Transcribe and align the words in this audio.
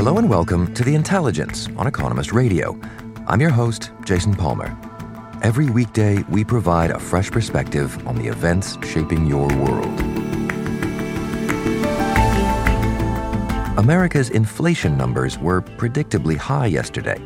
Hello 0.00 0.16
and 0.16 0.30
welcome 0.30 0.72
to 0.72 0.82
The 0.82 0.94
Intelligence 0.94 1.68
on 1.76 1.86
Economist 1.86 2.32
Radio. 2.32 2.80
I'm 3.26 3.38
your 3.38 3.50
host, 3.50 3.90
Jason 4.06 4.34
Palmer. 4.34 4.74
Every 5.42 5.68
weekday, 5.68 6.22
we 6.30 6.42
provide 6.42 6.90
a 6.90 6.98
fresh 6.98 7.30
perspective 7.30 8.08
on 8.08 8.16
the 8.16 8.26
events 8.26 8.78
shaping 8.82 9.26
your 9.26 9.46
world. 9.58 10.00
America's 13.78 14.30
inflation 14.30 14.96
numbers 14.96 15.38
were 15.38 15.60
predictably 15.60 16.38
high 16.38 16.64
yesterday. 16.64 17.20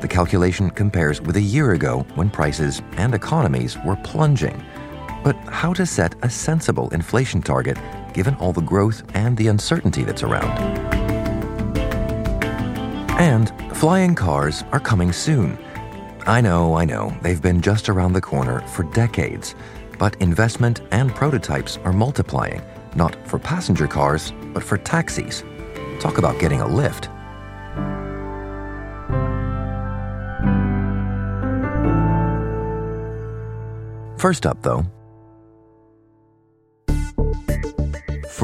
The 0.00 0.08
calculation 0.08 0.70
compares 0.70 1.22
with 1.22 1.36
a 1.36 1.40
year 1.40 1.74
ago 1.74 2.04
when 2.16 2.28
prices 2.28 2.82
and 2.96 3.14
economies 3.14 3.78
were 3.86 3.94
plunging. 4.02 4.60
But 5.22 5.36
how 5.46 5.72
to 5.74 5.86
set 5.86 6.16
a 6.24 6.28
sensible 6.28 6.88
inflation 6.88 7.40
target 7.40 7.78
given 8.12 8.34
all 8.34 8.52
the 8.52 8.62
growth 8.62 9.04
and 9.14 9.36
the 9.36 9.46
uncertainty 9.46 10.02
that's 10.02 10.24
around? 10.24 10.85
And 13.18 13.50
flying 13.74 14.14
cars 14.14 14.62
are 14.72 14.80
coming 14.80 15.10
soon. 15.10 15.58
I 16.26 16.42
know, 16.42 16.74
I 16.74 16.84
know, 16.84 17.16
they've 17.22 17.40
been 17.40 17.62
just 17.62 17.88
around 17.88 18.12
the 18.12 18.20
corner 18.20 18.60
for 18.68 18.82
decades, 18.82 19.54
but 19.98 20.20
investment 20.20 20.82
and 20.90 21.14
prototypes 21.14 21.78
are 21.78 21.92
multiplying, 21.94 22.60
not 22.94 23.16
for 23.26 23.38
passenger 23.38 23.86
cars, 23.86 24.34
but 24.52 24.62
for 24.62 24.76
taxis. 24.76 25.44
Talk 25.98 26.18
about 26.18 26.38
getting 26.38 26.60
a 26.60 26.66
lift. 26.66 27.08
First 34.18 34.44
up, 34.44 34.60
though, 34.60 34.84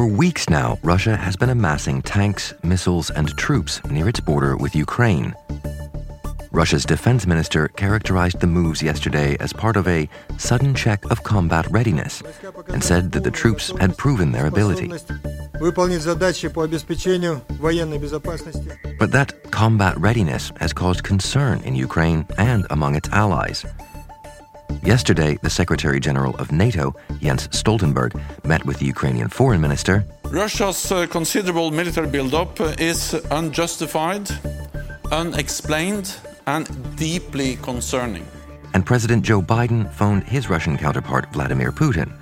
For 0.02 0.08
weeks 0.08 0.50
now, 0.50 0.80
Russia 0.82 1.16
has 1.16 1.36
been 1.36 1.50
amassing 1.50 2.02
tanks, 2.02 2.52
missiles, 2.64 3.10
and 3.10 3.28
troops 3.38 3.80
near 3.84 4.08
its 4.08 4.18
border 4.18 4.56
with 4.56 4.74
Ukraine. 4.74 5.32
Russia's 6.50 6.84
defense 6.84 7.24
minister 7.24 7.68
characterized 7.68 8.40
the 8.40 8.48
moves 8.48 8.82
yesterday 8.82 9.36
as 9.38 9.52
part 9.52 9.76
of 9.76 9.86
a 9.86 10.08
sudden 10.38 10.74
check 10.74 11.08
of 11.12 11.22
combat 11.22 11.70
readiness 11.70 12.20
and 12.66 12.82
said 12.82 13.12
that 13.12 13.22
the 13.22 13.30
troops 13.30 13.72
had 13.78 13.96
proven 13.96 14.32
their 14.32 14.46
ability. 14.46 14.88
But 14.88 15.06
that 19.12 19.50
combat 19.52 19.96
readiness 20.00 20.50
has 20.58 20.72
caused 20.72 21.04
concern 21.04 21.60
in 21.60 21.76
Ukraine 21.76 22.26
and 22.38 22.66
among 22.70 22.96
its 22.96 23.08
allies. 23.10 23.64
Yesterday, 24.82 25.38
the 25.42 25.50
Secretary 25.50 26.00
General 26.00 26.34
of 26.36 26.50
NATO, 26.52 26.94
Jens 27.20 27.48
Stoltenberg, 27.48 28.12
met 28.44 28.64
with 28.64 28.78
the 28.78 28.86
Ukrainian 28.86 29.28
foreign 29.28 29.60
minister. 29.60 30.04
Russia's 30.24 30.90
uh, 30.90 31.06
considerable 31.06 31.70
military 31.70 32.08
buildup 32.08 32.60
is 32.80 33.14
unjustified, 33.30 34.30
unexplained, 35.10 36.16
and 36.46 36.66
deeply 36.96 37.56
concerning. 37.56 38.26
And 38.74 38.86
President 38.86 39.22
Joe 39.24 39.42
Biden 39.42 39.90
phoned 39.92 40.24
his 40.24 40.48
Russian 40.48 40.78
counterpart, 40.78 41.32
Vladimir 41.32 41.72
Putin. 41.72 42.12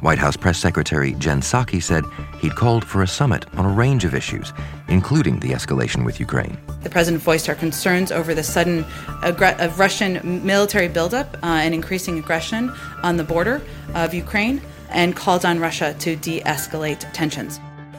White 0.00 0.18
House 0.18 0.36
Press 0.36 0.58
Secretary 0.58 1.14
Jen 1.14 1.40
Psaki 1.40 1.82
said 1.82 2.04
he'd 2.38 2.54
called 2.54 2.84
for 2.84 3.02
a 3.02 3.06
summit 3.06 3.46
on 3.56 3.64
a 3.64 3.68
range 3.68 4.04
of 4.04 4.14
issues, 4.14 4.52
including 4.88 5.40
the 5.40 5.50
escalation 5.50 6.04
with 6.04 6.20
Ukraine. 6.20 6.58
The 6.82 6.90
president 6.90 7.22
voiced 7.22 7.48
our 7.48 7.54
concerns 7.54 8.12
over 8.12 8.34
the 8.34 8.42
sudden 8.42 8.84
aggr- 9.22 9.78
Russian 9.78 10.44
military 10.44 10.88
buildup 10.88 11.34
uh, 11.42 11.46
and 11.46 11.74
increasing 11.74 12.18
aggression 12.18 12.72
on 13.02 13.16
the 13.16 13.24
border 13.24 13.62
of 13.94 14.12
Ukraine 14.12 14.60
and 14.90 15.16
called 15.16 15.44
on 15.44 15.58
Russia 15.58 15.94
to 15.98 16.16
de 16.16 16.40
escalate 16.42 17.10
tensions. 17.12 17.58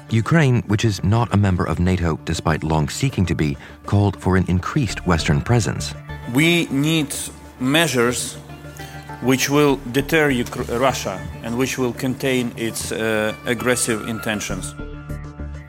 Ukraine, 0.09 0.61
which 0.67 0.85
is 0.85 1.03
not 1.03 1.33
a 1.33 1.37
member 1.37 1.65
of 1.65 1.79
NATO 1.79 2.17
despite 2.23 2.63
long 2.63 2.87
seeking 2.87 3.25
to 3.25 3.35
be, 3.35 3.57
called 3.85 4.21
for 4.21 4.37
an 4.37 4.45
increased 4.47 5.05
Western 5.05 5.41
presence. 5.41 5.93
We 6.33 6.67
need 6.67 7.13
measures 7.59 8.37
which 9.22 9.50
will 9.50 9.79
deter 9.91 10.31
Russia 10.69 11.19
and 11.44 11.57
which 11.57 11.78
will 11.78 11.94
contain 11.94 12.53
its 12.57 12.91
uh, 12.91 13.33
aggressive 13.45 14.07
intentions. 14.07 14.75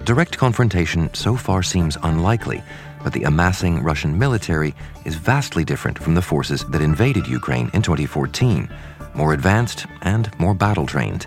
Direct 0.04 0.36
confrontation 0.36 1.12
so 1.14 1.36
far 1.36 1.62
seems 1.62 1.98
unlikely, 2.02 2.62
but 3.02 3.12
the 3.12 3.24
amassing 3.24 3.82
Russian 3.82 4.18
military 4.18 4.74
is 5.04 5.14
vastly 5.14 5.64
different 5.64 5.98
from 5.98 6.14
the 6.14 6.22
forces 6.22 6.64
that 6.66 6.82
invaded 6.82 7.26
Ukraine 7.26 7.70
in 7.74 7.82
2014, 7.82 8.68
more 9.14 9.32
advanced 9.32 9.86
and 10.02 10.30
more 10.38 10.54
battle 10.54 10.86
trained. 10.86 11.26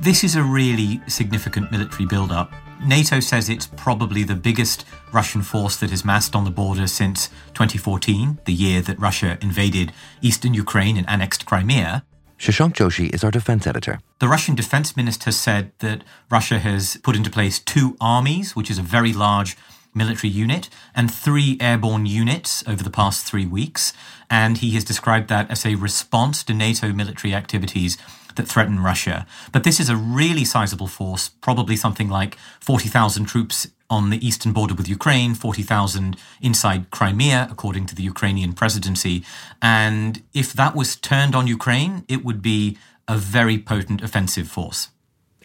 This 0.00 0.24
is 0.24 0.36
a 0.36 0.42
really 0.42 1.00
significant 1.08 1.70
military 1.70 2.06
build-up 2.06 2.52
NATO 2.84 3.20
says 3.20 3.48
it's 3.48 3.66
probably 3.66 4.22
the 4.22 4.34
biggest 4.34 4.86
Russian 5.12 5.42
force 5.42 5.76
that 5.76 5.90
has 5.90 6.04
massed 6.04 6.34
on 6.34 6.44
the 6.44 6.50
border 6.50 6.86
since 6.86 7.28
2014, 7.54 8.40
the 8.46 8.52
year 8.52 8.80
that 8.82 8.98
Russia 8.98 9.38
invaded 9.42 9.92
eastern 10.22 10.54
Ukraine 10.54 10.96
and 10.96 11.08
annexed 11.08 11.44
Crimea. 11.44 12.04
Shashank 12.38 12.72
Joshi 12.72 13.14
is 13.14 13.22
our 13.22 13.30
defense 13.30 13.66
editor. 13.66 14.00
The 14.18 14.28
Russian 14.28 14.54
defense 14.54 14.96
minister 14.96 15.30
said 15.30 15.72
that 15.80 16.02
Russia 16.30 16.58
has 16.58 16.96
put 17.02 17.14
into 17.16 17.30
place 17.30 17.58
two 17.58 17.98
armies, 18.00 18.56
which 18.56 18.70
is 18.70 18.78
a 18.78 18.82
very 18.82 19.12
large 19.12 19.58
military 19.94 20.30
unit, 20.30 20.68
and 20.94 21.12
three 21.12 21.56
airborne 21.60 22.06
units 22.06 22.66
over 22.66 22.82
the 22.82 22.90
past 22.90 23.26
three 23.26 23.46
weeks. 23.46 23.92
And 24.28 24.58
he 24.58 24.70
has 24.72 24.84
described 24.84 25.28
that 25.28 25.50
as 25.50 25.66
a 25.66 25.74
response 25.74 26.44
to 26.44 26.54
NATO 26.54 26.92
military 26.92 27.34
activities 27.34 27.98
that 28.36 28.48
threaten 28.48 28.80
Russia. 28.80 29.26
But 29.52 29.64
this 29.64 29.80
is 29.80 29.88
a 29.88 29.96
really 29.96 30.44
sizable 30.44 30.86
force, 30.86 31.28
probably 31.28 31.76
something 31.76 32.08
like 32.08 32.36
40,000 32.60 33.24
troops 33.26 33.68
on 33.88 34.10
the 34.10 34.24
eastern 34.24 34.52
border 34.52 34.74
with 34.74 34.88
Ukraine, 34.88 35.34
40,000 35.34 36.16
inside 36.40 36.90
Crimea, 36.90 37.48
according 37.50 37.86
to 37.86 37.94
the 37.94 38.04
Ukrainian 38.04 38.52
presidency. 38.52 39.24
And 39.60 40.22
if 40.32 40.52
that 40.52 40.76
was 40.76 40.94
turned 40.94 41.34
on 41.34 41.48
Ukraine, 41.48 42.04
it 42.08 42.24
would 42.24 42.40
be 42.40 42.78
a 43.08 43.16
very 43.16 43.58
potent 43.58 44.02
offensive 44.02 44.48
force. 44.48 44.88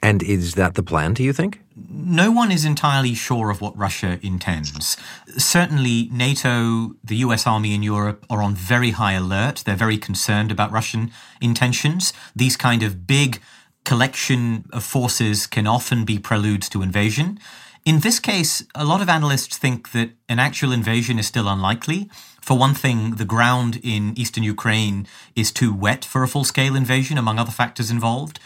And 0.05 0.21
is 0.21 0.53
that 0.53 0.75
the 0.75 0.83
plan, 0.83 1.15
do 1.15 1.23
you 1.23 1.33
think? 1.33 1.61
No 1.89 2.29
one 2.29 2.51
is 2.51 2.63
entirely 2.63 3.15
sure 3.15 3.49
of 3.49 3.59
what 3.59 3.75
Russia 3.75 4.19
intends. 4.21 4.97
Certainly, 5.35 6.09
NATO, 6.11 6.91
the 7.03 7.15
US 7.25 7.47
Army 7.47 7.73
in 7.73 7.81
Europe 7.81 8.23
are 8.29 8.43
on 8.43 8.53
very 8.53 8.91
high 8.91 9.13
alert. 9.13 9.63
They're 9.65 9.75
very 9.75 9.97
concerned 9.97 10.51
about 10.51 10.71
Russian 10.71 11.09
intentions. 11.41 12.13
These 12.35 12.55
kind 12.55 12.83
of 12.83 13.07
big 13.07 13.41
collection 13.83 14.65
of 14.71 14.83
forces 14.83 15.47
can 15.47 15.65
often 15.65 16.05
be 16.05 16.19
preludes 16.19 16.69
to 16.69 16.83
invasion. 16.83 17.39
In 17.83 18.01
this 18.01 18.19
case, 18.19 18.63
a 18.75 18.85
lot 18.85 19.01
of 19.01 19.09
analysts 19.09 19.57
think 19.57 19.91
that 19.93 20.11
an 20.29 20.37
actual 20.37 20.71
invasion 20.71 21.17
is 21.17 21.25
still 21.25 21.47
unlikely. 21.47 22.09
For 22.41 22.55
one 22.55 22.75
thing, 22.75 23.15
the 23.15 23.25
ground 23.25 23.79
in 23.81 24.13
eastern 24.15 24.43
Ukraine 24.43 25.07
is 25.35 25.51
too 25.51 25.73
wet 25.73 26.05
for 26.05 26.21
a 26.21 26.27
full 26.27 26.43
scale 26.43 26.75
invasion, 26.75 27.17
among 27.17 27.39
other 27.39 27.51
factors 27.51 27.89
involved. 27.89 28.39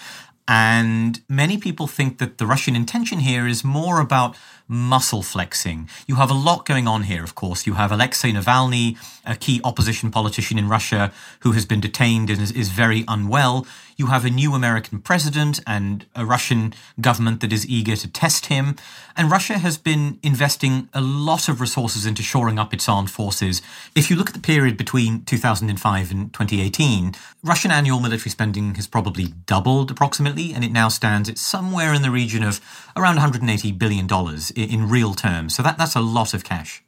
And 0.51 1.21
many 1.29 1.59
people 1.59 1.85
think 1.85 2.17
that 2.17 2.40
the 2.40 2.47
Russian 2.47 2.75
intention 2.75 3.19
here 3.19 3.46
is 3.46 3.63
more 3.63 4.01
about 4.01 4.35
muscle 4.67 5.22
flexing. 5.22 5.87
You 6.07 6.16
have 6.16 6.31
a 6.31 6.34
lot 6.34 6.66
going 6.66 6.87
on 6.87 7.03
here, 7.03 7.23
of 7.23 7.35
course. 7.35 7.67
You 7.67 7.75
have 7.75 7.91
Alexei 7.91 8.31
Navalny, 8.31 8.97
a 9.28 9.35
key 9.35 9.61
opposition 9.63 10.09
politician 10.09 10.57
in 10.57 10.67
Russia 10.67 11.13
who 11.41 11.51
has 11.51 11.67
been 11.67 11.79
detained 11.79 12.31
and 12.31 12.41
is, 12.41 12.51
is 12.51 12.69
very 12.69 13.05
unwell. 13.07 13.67
You 13.99 14.05
have 14.05 14.23
a 14.23 14.29
new 14.29 14.53
American 14.53 15.01
president 15.01 15.59
and 15.67 16.05
a 16.16 16.25
Russian 16.25 16.73
government 17.01 17.41
that 17.41 17.51
is 17.51 17.67
eager 17.67 17.97
to 17.97 18.07
test 18.07 18.46
him. 18.46 18.78
And 19.17 19.29
Russia 19.29 19.57
has 19.57 19.78
been 19.78 20.19
investing 20.23 20.87
a 20.93 21.01
lot 21.01 21.49
of 21.49 21.59
resources 21.59 22.05
into 22.05 22.23
shoring 22.23 22.57
up 22.57 22.73
its 22.73 22.87
armed 22.87 23.11
forces. 23.11 23.61
If 23.96 24.09
you 24.09 24.16
look 24.16 24.29
at 24.29 24.35
the 24.35 24.40
period 24.40 24.78
between 24.78 25.25
2005 25.25 26.11
and 26.11 26.31
2018, 26.31 27.13
Russian 27.43 27.72
annual 27.72 27.99
military 27.99 28.29
spending 28.29 28.75
has 28.75 28.87
probably 28.87 29.34
doubled 29.46 29.91
approximately, 29.91 30.53
and 30.53 30.63
it 30.63 30.72
now 30.72 30.87
stands 30.87 31.28
at 31.28 31.37
somewhere 31.37 31.93
in 31.93 32.02
the 32.02 32.09
region 32.09 32.41
of 32.41 32.61
around 32.95 33.17
$180 33.17 33.78
billion 33.78 34.07
in 34.55 34.90
real 34.90 35.13
terms. 35.13 35.55
So 35.55 35.61
that, 35.63 35.78
that's 35.78 35.95
a 35.95 35.99
lot 35.99 36.34
of 36.34 36.45
cash. 36.45 36.81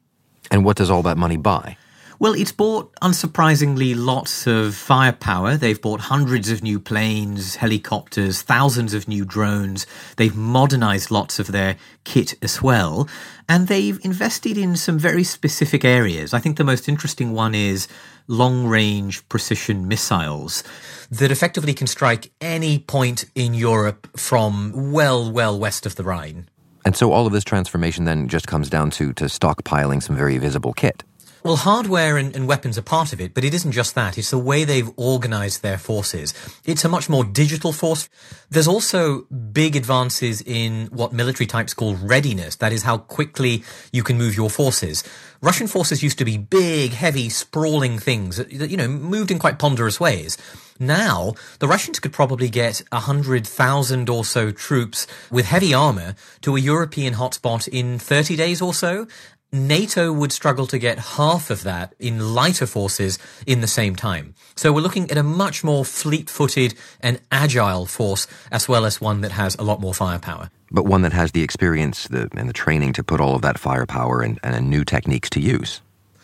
And 0.50 0.64
what 0.64 0.78
does 0.78 0.90
all 0.90 1.04
that 1.04 1.18
money 1.18 1.36
buy? 1.36 1.76
Well, 2.22 2.34
it's 2.34 2.52
bought, 2.52 2.94
unsurprisingly, 3.02 3.96
lots 3.98 4.46
of 4.46 4.76
firepower. 4.76 5.58
They've 5.58 5.82
bought 5.82 6.02
hundreds 6.02 6.52
of 6.52 6.62
new 6.62 6.80
planes, 6.80 7.56
helicopters, 7.56 8.44
thousands 8.44 8.94
of 8.94 9.08
new 9.08 9.26
drones. 9.26 9.88
They've 10.18 10.36
modernized 10.36 11.10
lots 11.10 11.40
of 11.40 11.48
their 11.48 11.78
kit 12.04 12.36
as 12.44 12.62
well. 12.62 13.10
And 13.50 13.68
they've 13.68 14.00
invested 14.06 14.56
in 14.56 14.76
some 14.76 15.00
very 15.00 15.24
specific 15.24 15.84
areas. 15.84 16.32
I 16.32 16.38
think 16.38 16.58
the 16.58 16.64
most 16.64 16.88
interesting 16.88 17.32
one 17.32 17.56
is 17.56 17.88
long 18.28 18.68
range 18.68 19.28
precision 19.28 19.88
missiles 19.88 20.64
that 21.10 21.32
effectively 21.32 21.74
can 21.74 21.88
strike 21.88 22.32
any 22.40 22.78
point 22.78 23.26
in 23.34 23.56
Europe 23.56 24.08
from 24.16 24.92
well, 24.92 25.32
well 25.32 25.58
west 25.58 25.88
of 25.88 25.96
the 25.96 26.04
Rhine. 26.04 26.48
And 26.86 26.96
so 26.96 27.12
all 27.12 27.26
of 27.26 27.34
this 27.34 27.44
transformation 27.44 28.06
then 28.06 28.28
just 28.28 28.46
comes 28.46 28.70
down 28.70 28.92
to, 28.92 29.12
to 29.14 29.24
stockpiling 29.24 30.04
some 30.04 30.16
very 30.16 30.38
visible 30.38 30.74
kit. 30.74 31.04
Well, 31.44 31.56
hardware 31.56 32.18
and, 32.18 32.36
and, 32.36 32.48
weapons 32.48 32.78
are 32.78 32.84
part 32.84 33.14
of 33.14 33.20
it, 33.20 33.34
but 33.34 33.44
it 33.44 33.52
isn't 33.56 33.72
just 33.72 33.96
that. 33.96 34.16
It's 34.16 34.30
the 34.30 34.38
way 34.38 34.64
they've 34.64 34.92
organized 34.96 35.64
their 35.64 35.80
forces. 35.80 36.36
It's 36.66 36.86
a 36.86 36.90
much 36.90 37.10
more 37.10 37.24
digital 37.24 37.74
force. 37.74 38.10
There's 38.52 38.68
also 38.68 39.22
big 39.24 39.76
advances 39.76 40.44
in 40.44 40.88
what 40.88 41.14
military 41.14 41.48
types 41.48 41.74
call 41.74 41.96
readiness. 41.96 42.58
That 42.58 42.72
is 42.72 42.84
how 42.84 43.00
quickly 43.00 43.64
you 43.92 44.04
can 44.04 44.20
move 44.20 44.36
your 44.36 44.52
forces. 44.52 45.04
Russian 45.42 45.66
forces 45.66 46.04
used 46.04 46.20
to 46.20 46.26
be 46.26 46.38
big, 46.38 46.92
heavy, 46.92 47.28
sprawling 47.30 47.98
things 47.98 48.38
that, 48.38 48.52
you 48.52 48.78
know, 48.78 48.88
moved 48.88 49.32
in 49.32 49.40
quite 49.40 49.58
ponderous 49.58 50.00
ways. 50.00 50.38
Now, 50.80 51.34
the 51.58 51.68
Russians 51.68 52.00
could 52.00 52.14
probably 52.14 52.50
get 52.50 52.84
100,000 52.92 54.10
or 54.10 54.26
so 54.26 54.52
troops 54.52 55.08
with 55.32 55.48
heavy 55.48 55.74
armor 55.74 56.14
to 56.42 56.56
a 56.56 56.60
European 56.60 57.16
hotspot 57.16 57.68
in 57.68 57.98
30 57.98 58.36
days 58.36 58.62
or 58.62 58.76
so. 58.76 59.08
NATO 59.54 60.14
would 60.14 60.32
struggle 60.32 60.66
to 60.68 60.80
get 60.80 60.98
half 60.98 61.50
of 61.50 61.64
that 61.64 61.94
in 62.00 62.34
lighter 62.34 62.66
forces 62.66 63.20
in 63.46 63.60
the 63.60 63.68
same 63.68 63.98
time. 63.98 64.34
So 64.56 64.72
we're 64.72 64.80
looking 64.80 65.12
at 65.12 65.18
a 65.18 65.24
much 65.24 65.62
more 65.62 65.84
fleet-footed 65.84 66.74
and 67.02 67.20
agile 67.34 67.86
force, 67.86 68.28
as 68.50 68.70
well 68.70 68.86
as 68.86 69.02
one 69.02 69.20
that 69.22 69.34
has 69.34 69.56
a 69.56 69.64
lot 69.64 69.82
more 69.82 69.94
firepower. 69.94 70.50
But 70.72 70.86
one 70.86 71.02
that 71.02 71.12
has 71.12 71.34
the 71.34 71.44
experience 71.44 72.08
the, 72.08 72.30
and 72.34 72.48
the 72.48 72.54
training 72.54 72.94
to 72.94 73.04
put 73.04 73.20
all 73.20 73.36
of 73.36 73.42
that 73.42 73.60
firepower 73.60 74.22
and, 74.22 74.40
and 74.42 74.70
new 74.70 74.86
techniques 74.86 75.30
to 75.32 75.42
use. 75.42 75.82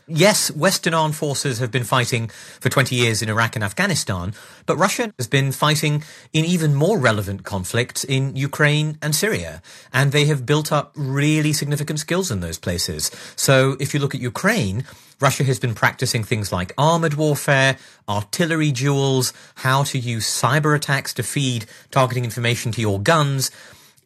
Yes, 0.09 0.49
Western 0.51 0.93
armed 0.93 1.17
forces 1.17 1.59
have 1.59 1.69
been 1.69 1.83
fighting 1.83 2.29
for 2.61 2.69
20 2.69 2.95
years 2.95 3.21
in 3.21 3.27
Iraq 3.27 3.57
and 3.57 3.63
Afghanistan, 3.63 4.33
but 4.65 4.77
Russia 4.77 5.13
has 5.19 5.27
been 5.27 5.51
fighting 5.51 6.01
in 6.31 6.45
even 6.45 6.73
more 6.73 6.97
relevant 6.97 7.43
conflicts 7.43 8.05
in 8.05 8.33
Ukraine 8.33 8.97
and 9.01 9.13
Syria. 9.13 9.61
And 9.91 10.13
they 10.13 10.23
have 10.23 10.45
built 10.45 10.71
up 10.71 10.93
really 10.95 11.51
significant 11.51 11.99
skills 11.99 12.31
in 12.31 12.39
those 12.39 12.57
places. 12.57 13.11
So 13.35 13.75
if 13.81 13.93
you 13.93 13.99
look 13.99 14.15
at 14.15 14.21
Ukraine, 14.21 14.85
Russia 15.19 15.43
has 15.43 15.59
been 15.59 15.75
practicing 15.75 16.23
things 16.23 16.53
like 16.53 16.71
armored 16.77 17.15
warfare, 17.15 17.77
artillery 18.07 18.71
duels, 18.71 19.33
how 19.55 19.83
to 19.83 19.99
use 19.99 20.25
cyber 20.25 20.73
attacks 20.73 21.13
to 21.15 21.23
feed 21.23 21.65
targeting 21.91 22.23
information 22.23 22.71
to 22.71 22.79
your 22.79 23.01
guns. 23.01 23.51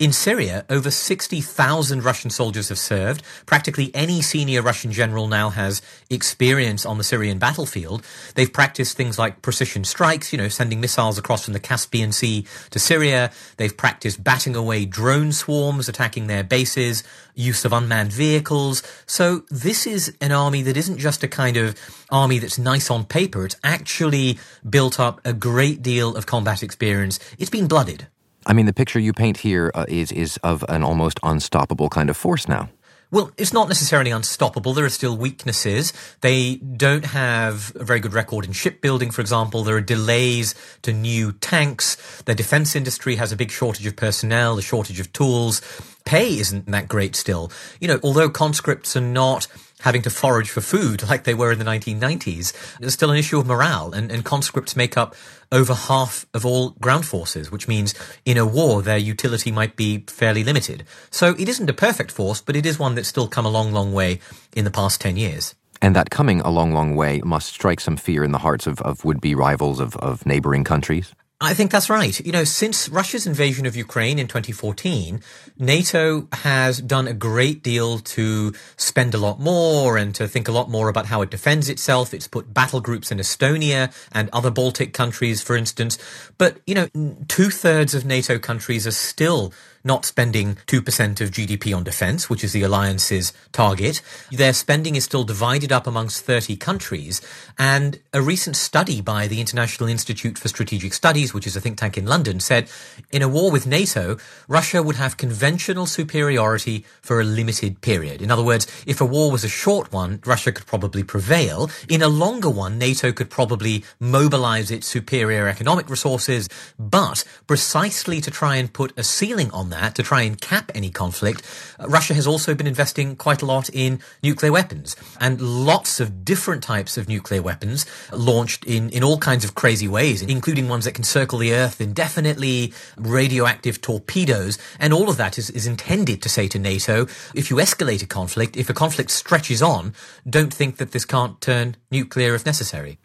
In 0.01 0.13
Syria, 0.13 0.65
over 0.67 0.89
60,000 0.89 2.03
Russian 2.03 2.31
soldiers 2.31 2.69
have 2.69 2.79
served. 2.79 3.21
Practically 3.45 3.91
any 3.93 4.23
senior 4.23 4.63
Russian 4.63 4.91
general 4.91 5.27
now 5.27 5.51
has 5.51 5.83
experience 6.09 6.87
on 6.87 6.97
the 6.97 7.03
Syrian 7.03 7.37
battlefield. 7.37 8.03
They've 8.33 8.51
practiced 8.51 8.97
things 8.97 9.19
like 9.19 9.43
precision 9.43 9.83
strikes, 9.83 10.33
you 10.33 10.39
know, 10.39 10.47
sending 10.47 10.81
missiles 10.81 11.19
across 11.19 11.45
from 11.45 11.53
the 11.53 11.59
Caspian 11.59 12.13
Sea 12.13 12.47
to 12.71 12.79
Syria. 12.79 13.29
They've 13.57 13.77
practiced 13.77 14.23
batting 14.23 14.55
away 14.55 14.85
drone 14.85 15.31
swarms, 15.33 15.87
attacking 15.87 16.25
their 16.25 16.43
bases, 16.43 17.03
use 17.35 17.63
of 17.63 17.71
unmanned 17.71 18.11
vehicles. 18.11 18.81
So 19.05 19.43
this 19.51 19.85
is 19.85 20.17
an 20.19 20.31
army 20.31 20.63
that 20.63 20.77
isn't 20.77 20.97
just 20.97 21.23
a 21.23 21.27
kind 21.27 21.57
of 21.57 21.77
army 22.09 22.39
that's 22.39 22.57
nice 22.57 22.89
on 22.89 23.05
paper. 23.05 23.45
It's 23.45 23.57
actually 23.63 24.39
built 24.67 24.99
up 24.99 25.21
a 25.23 25.31
great 25.31 25.83
deal 25.83 26.15
of 26.15 26.25
combat 26.25 26.63
experience. 26.63 27.19
It's 27.37 27.51
been 27.51 27.67
blooded. 27.67 28.07
I 28.45 28.53
mean, 28.53 28.65
the 28.65 28.73
picture 28.73 28.99
you 28.99 29.13
paint 29.13 29.37
here 29.37 29.71
uh, 29.73 29.85
is 29.87 30.11
is 30.11 30.37
of 30.43 30.65
an 30.69 30.83
almost 30.83 31.19
unstoppable 31.23 31.89
kind 31.89 32.09
of 32.09 32.17
force 32.17 32.47
now. 32.47 32.69
Well, 33.11 33.29
it's 33.37 33.51
not 33.51 33.67
necessarily 33.67 34.09
unstoppable. 34.09 34.73
There 34.73 34.85
are 34.85 34.89
still 34.89 35.17
weaknesses. 35.17 35.91
They 36.21 36.55
don't 36.55 37.03
have 37.03 37.75
a 37.75 37.83
very 37.83 37.99
good 37.99 38.13
record 38.13 38.45
in 38.45 38.53
shipbuilding, 38.53 39.11
for 39.11 39.19
example. 39.19 39.65
There 39.65 39.75
are 39.75 39.81
delays 39.81 40.55
to 40.83 40.93
new 40.93 41.33
tanks. 41.33 42.21
Their 42.23 42.35
defense 42.35 42.73
industry 42.73 43.17
has 43.17 43.33
a 43.33 43.35
big 43.35 43.51
shortage 43.51 43.85
of 43.85 43.97
personnel, 43.97 44.57
a 44.57 44.61
shortage 44.61 45.01
of 45.01 45.11
tools. 45.11 45.61
Pay 46.05 46.39
isn't 46.39 46.67
that 46.67 46.87
great 46.87 47.17
still. 47.17 47.51
You 47.81 47.89
know, 47.89 47.99
although 48.01 48.29
conscripts 48.29 48.95
are 48.95 49.01
not 49.01 49.45
having 49.81 50.01
to 50.03 50.09
forage 50.09 50.49
for 50.49 50.61
food 50.61 51.03
like 51.09 51.23
they 51.23 51.33
were 51.33 51.51
in 51.51 51.59
the 51.59 51.65
1990s, 51.65 52.77
there's 52.79 52.93
still 52.93 53.11
an 53.11 53.17
issue 53.17 53.39
of 53.39 53.47
morale, 53.47 53.93
and, 53.93 54.11
and 54.11 54.25
conscripts 54.25 54.75
make 54.75 54.97
up 54.97 55.15
over 55.51 55.73
half 55.73 56.25
of 56.33 56.45
all 56.45 56.71
ground 56.81 57.05
forces, 57.05 57.51
which 57.51 57.67
means 57.67 57.93
in 58.25 58.37
a 58.37 58.45
war 58.45 58.81
their 58.81 58.97
utility 58.97 59.51
might 59.51 59.75
be 59.75 60.03
fairly 60.07 60.43
limited. 60.43 60.85
So 61.09 61.35
it 61.37 61.49
isn't 61.49 61.69
a 61.69 61.73
perfect 61.73 62.11
force, 62.11 62.41
but 62.41 62.55
it 62.55 62.65
is 62.65 62.79
one 62.79 62.95
that's 62.95 63.09
still 63.09 63.27
come 63.27 63.45
a 63.45 63.49
long, 63.49 63.71
long 63.71 63.91
way 63.91 64.19
in 64.55 64.65
the 64.65 64.71
past 64.71 65.01
10 65.01 65.17
years. 65.17 65.55
And 65.81 65.95
that 65.95 66.11
coming 66.11 66.41
a 66.41 66.49
long, 66.49 66.73
long 66.73 66.95
way 66.95 67.21
must 67.25 67.53
strike 67.53 67.79
some 67.79 67.97
fear 67.97 68.23
in 68.23 68.31
the 68.31 68.37
hearts 68.37 68.67
of, 68.67 68.79
of 68.81 69.03
would 69.03 69.19
be 69.19 69.33
rivals 69.33 69.79
of, 69.79 69.95
of 69.97 70.25
neighboring 70.25 70.63
countries. 70.63 71.13
I 71.43 71.55
think 71.55 71.71
that's 71.71 71.89
right. 71.89 72.23
You 72.23 72.31
know, 72.31 72.43
since 72.43 72.87
Russia's 72.87 73.25
invasion 73.25 73.65
of 73.65 73.75
Ukraine 73.75 74.19
in 74.19 74.27
2014, 74.27 75.21
NATO 75.57 76.27
has 76.33 76.79
done 76.79 77.07
a 77.07 77.13
great 77.13 77.63
deal 77.63 77.97
to 77.97 78.53
spend 78.77 79.15
a 79.15 79.17
lot 79.17 79.39
more 79.39 79.97
and 79.97 80.13
to 80.13 80.27
think 80.27 80.47
a 80.47 80.51
lot 80.51 80.69
more 80.69 80.87
about 80.87 81.07
how 81.07 81.23
it 81.23 81.31
defends 81.31 81.67
itself. 81.67 82.13
It's 82.13 82.27
put 82.27 82.53
battle 82.53 82.79
groups 82.79 83.11
in 83.11 83.17
Estonia 83.17 83.91
and 84.11 84.29
other 84.31 84.51
Baltic 84.51 84.93
countries, 84.93 85.41
for 85.41 85.55
instance. 85.57 85.97
But, 86.37 86.59
you 86.67 86.75
know, 86.75 86.87
two 87.27 87.49
thirds 87.49 87.95
of 87.95 88.05
NATO 88.05 88.37
countries 88.37 88.85
are 88.85 88.91
still 88.91 89.51
not 89.83 90.05
spending 90.05 90.55
2% 90.67 91.21
of 91.21 91.31
GDP 91.31 91.75
on 91.75 91.83
defense, 91.83 92.29
which 92.29 92.43
is 92.43 92.53
the 92.53 92.63
alliance's 92.63 93.33
target. 93.51 94.01
Their 94.31 94.53
spending 94.53 94.95
is 94.95 95.03
still 95.03 95.23
divided 95.23 95.71
up 95.71 95.87
amongst 95.87 96.25
30 96.25 96.55
countries. 96.57 97.21
And 97.57 97.99
a 98.13 98.21
recent 98.21 98.55
study 98.55 99.01
by 99.01 99.27
the 99.27 99.39
International 99.39 99.89
Institute 99.89 100.37
for 100.37 100.47
Strategic 100.47 100.93
Studies, 100.93 101.33
which 101.33 101.47
is 101.47 101.55
a 101.55 101.61
think 101.61 101.77
tank 101.77 101.97
in 101.97 102.05
London, 102.05 102.39
said 102.39 102.69
in 103.11 103.21
a 103.21 103.29
war 103.29 103.51
with 103.51 103.65
NATO, 103.65 104.17
Russia 104.47 104.83
would 104.83 104.97
have 104.97 105.17
conventional 105.17 105.85
superiority 105.85 106.85
for 107.01 107.19
a 107.19 107.23
limited 107.23 107.81
period. 107.81 108.21
In 108.21 108.31
other 108.31 108.43
words, 108.43 108.67
if 108.85 109.01
a 109.01 109.05
war 109.05 109.31
was 109.31 109.43
a 109.43 109.49
short 109.49 109.91
one, 109.91 110.21
Russia 110.25 110.51
could 110.51 110.67
probably 110.67 111.03
prevail. 111.03 111.69
In 111.89 112.01
a 112.01 112.07
longer 112.07 112.49
one, 112.49 112.77
NATO 112.77 113.11
could 113.11 113.29
probably 113.29 113.83
mobilize 113.99 114.69
its 114.69 114.87
superior 114.87 115.47
economic 115.47 115.89
resources, 115.89 116.47
but 116.77 117.23
precisely 117.47 118.21
to 118.21 118.29
try 118.29 118.57
and 118.57 118.71
put 118.71 118.93
a 118.97 119.03
ceiling 119.03 119.49
on 119.51 119.70
that 119.71 119.95
to 119.95 120.03
try 120.03 120.21
and 120.21 120.39
cap 120.39 120.71
any 120.73 120.89
conflict, 120.89 121.41
uh, 121.79 121.87
Russia 121.87 122.13
has 122.13 122.27
also 122.27 122.53
been 122.53 122.67
investing 122.67 123.15
quite 123.15 123.41
a 123.41 123.45
lot 123.45 123.69
in 123.69 123.99
nuclear 124.23 124.51
weapons 124.51 124.95
and 125.19 125.41
lots 125.41 125.99
of 125.99 126.23
different 126.23 126.63
types 126.63 126.97
of 126.97 127.07
nuclear 127.07 127.41
weapons 127.41 127.85
launched 128.11 128.63
in, 128.65 128.89
in 128.89 129.03
all 129.03 129.17
kinds 129.17 129.43
of 129.43 129.55
crazy 129.55 129.87
ways, 129.87 130.21
including 130.21 130.69
ones 130.69 130.85
that 130.85 130.93
can 130.93 131.03
circle 131.03 131.39
the 131.39 131.53
earth 131.53 131.81
indefinitely, 131.81 132.73
radioactive 132.97 133.81
torpedoes, 133.81 134.57
and 134.79 134.93
all 134.93 135.09
of 135.09 135.17
that 135.17 135.37
is, 135.37 135.49
is 135.49 135.67
intended 135.67 136.21
to 136.21 136.29
say 136.29 136.47
to 136.47 136.59
NATO, 136.59 137.07
if 137.33 137.49
you 137.49 137.57
escalate 137.57 138.03
a 138.03 138.07
conflict, 138.07 138.55
if 138.55 138.69
a 138.69 138.73
conflict 138.73 139.11
stretches 139.11 139.61
on, 139.61 139.93
don't 140.29 140.53
think 140.53 140.77
that 140.77 140.91
this 140.91 141.05
can't 141.05 141.39
turn 141.41 141.75
nuclear 141.89 142.35
if 142.35 142.45
necessary. 142.45 142.97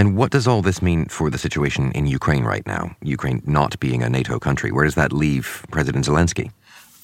And 0.00 0.16
what 0.16 0.30
does 0.30 0.46
all 0.46 0.62
this 0.62 0.80
mean 0.80 1.04
for 1.10 1.28
the 1.28 1.36
situation 1.36 1.92
in 1.92 2.06
Ukraine 2.06 2.44
right 2.44 2.66
now? 2.66 2.96
Ukraine 3.02 3.42
not 3.44 3.78
being 3.80 4.02
a 4.02 4.08
NATO 4.08 4.38
country. 4.38 4.72
Where 4.72 4.86
does 4.86 4.94
that 4.94 5.12
leave 5.12 5.62
President 5.70 6.06
Zelensky? 6.06 6.52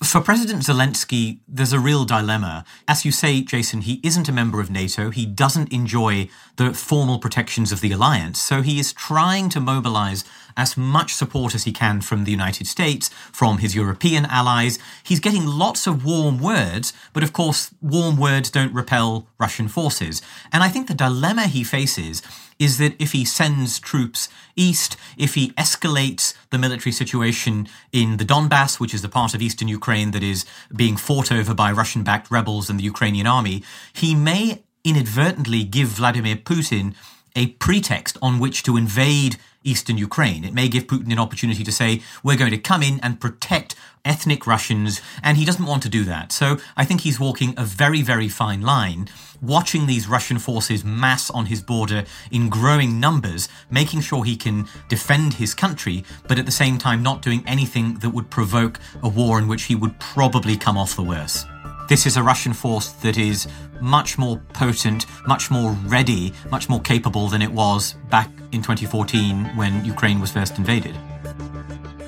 For 0.03 0.23
President 0.23 0.63
Zelensky, 0.63 1.41
there's 1.47 1.75
a 1.75 1.79
real 1.79 2.07
dilemma. 2.07 2.65
As 2.89 3.05
you 3.05 3.13
say, 3.13 3.43
Jason, 3.43 3.83
he 3.83 4.01
isn't 4.03 4.31
a 4.31 4.33
member 4.33 4.61
of 4.63 4.71
NATO. 4.71 5.11
He 5.11 5.27
doesn't 5.27 5.71
enjoy 5.75 6.31
the 6.57 6.73
formal 6.73 7.19
protections 7.19 7.71
of 7.71 7.83
the 7.83 7.93
alliance. 7.93 8.39
So 8.41 8.63
he 8.63 8.79
is 8.79 8.95
trying 8.95 9.51
to 9.51 9.61
mobilize 9.61 10.25
as 10.57 10.77
much 10.77 11.15
support 11.15 11.55
as 11.55 11.65
he 11.65 11.73
can 11.73 12.01
from 12.01 12.25
the 12.25 12.31
United 12.31 12.67
States, 12.67 13.09
from 13.33 13.59
his 13.59 13.75
European 13.75 14.25
allies. 14.27 14.79
He's 15.03 15.21
getting 15.21 15.47
lots 15.47 15.87
of 15.87 16.05
warm 16.05 16.39
words, 16.39 16.93
but 17.13 17.23
of 17.23 17.33
course, 17.33 17.71
warm 17.81 18.17
words 18.17 18.51
don't 18.51 18.73
repel 18.73 19.29
Russian 19.39 19.69
forces. 19.69 20.23
And 20.53 20.63
I 20.63 20.69
think 20.69 20.89
the 20.89 20.95
dilemma 20.95 21.47
he 21.47 21.65
faces 21.65 22.23
is 22.59 22.79
that 22.79 22.95
if 22.99 23.13
he 23.13 23.25
sends 23.25 23.79
troops 23.79 24.29
east, 24.55 24.97
if 25.19 25.35
he 25.35 25.51
escalates 25.53 26.35
the 26.51 26.59
military 26.59 26.93
situation 26.93 27.69
in 27.93 28.17
the 28.17 28.25
Donbass, 28.25 28.81
which 28.81 28.95
is 28.95 29.03
the 29.03 29.09
part 29.09 29.35
of 29.35 29.43
eastern 29.43 29.69
Ukraine 29.69 30.13
that 30.13 30.23
is 30.23 30.47
being 30.75 30.97
fought 30.97 31.31
over 31.31 31.55
by 31.55 31.71
Russian 31.71 32.03
backed 32.03 32.31
rebels 32.31 32.71
and 32.71 32.79
the 32.79 32.85
Ukrainian 32.85 33.27
army, 33.27 33.63
he 33.93 34.15
may 34.15 34.63
inadvertently 34.85 35.65
give 35.65 35.89
Vladimir 35.89 36.37
Putin 36.37 36.95
a 37.37 37.49
pretext 37.49 38.19
on 38.21 38.41
which 38.41 38.65
to 38.65 38.77
invade 38.77 39.37
eastern 39.63 39.99
Ukraine. 39.99 40.45
It 40.45 40.55
may 40.55 40.69
give 40.69 40.87
Putin 40.87 41.13
an 41.13 41.19
opportunity 41.19 41.63
to 41.65 41.73
say, 41.73 42.01
we're 42.23 42.37
going 42.37 42.53
to 42.53 42.59
come 42.59 42.83
in 42.83 42.99
and 43.03 43.21
protect 43.21 43.75
ethnic 44.05 44.47
Russians, 44.47 45.01
and 45.23 45.37
he 45.37 45.45
doesn't 45.45 45.67
want 45.67 45.83
to 45.83 45.89
do 45.89 46.05
that. 46.05 46.31
So 46.31 46.59
I 46.77 46.85
think 46.85 47.01
he's 47.01 47.19
walking 47.19 47.53
a 47.57 47.65
very, 47.65 48.03
very 48.03 48.29
fine 48.29 48.63
line, 48.63 49.09
watching 49.43 49.87
these 49.87 50.07
Russian 50.07 50.39
forces 50.39 50.85
mass 50.85 51.29
on 51.31 51.47
his 51.47 51.61
border 51.61 52.05
in 52.31 52.49
growing 52.49 53.01
numbers, 53.01 53.49
making 53.69 54.03
sure 54.03 54.25
he 54.25 54.37
can 54.37 54.69
defend 54.89 55.35
his 55.35 55.55
country, 55.55 56.05
but 56.29 56.39
at 56.39 56.47
the 56.47 56.53
same 56.53 56.79
time 56.79 57.03
not 57.03 57.21
doing 57.21 57.43
anything 57.47 57.95
that 57.95 58.11
would 58.11 58.31
provoke 58.31 58.79
a 59.03 59.09
war 59.09 59.39
in 59.39 59.49
which 59.49 59.65
he 59.65 59.75
would 59.75 59.99
probably 59.99 60.57
come 60.57 60.79
off 60.79 60.95
the 60.95 61.03
worse. 61.03 61.45
This 61.89 62.05
is 62.05 62.17
a 62.17 62.23
Russian 62.23 62.53
force 62.53 62.89
that 63.03 63.17
is 63.17 63.47
much 63.81 64.19
more 64.19 64.39
potent, 64.55 65.07
much 65.25 65.53
more 65.53 65.71
ready, 65.85 66.33
much 66.51 66.69
more 66.69 66.81
capable 66.81 67.29
than 67.29 67.43
it 67.43 67.53
was 67.53 67.95
back 68.11 68.29
in 68.51 68.61
2014 68.61 69.57
when 69.57 69.85
Ukraine 69.85 70.19
was 70.19 70.33
first 70.33 70.59
invaded. 70.59 70.97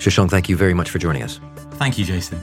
Shashank, 0.01 0.31
thank 0.31 0.49
you 0.49 0.57
very 0.57 0.75
much 0.75 0.91
for 0.91 0.99
joining 0.99 1.23
us. 1.23 1.39
Thank 1.73 1.97
you, 1.97 2.05
Jason. 2.05 2.41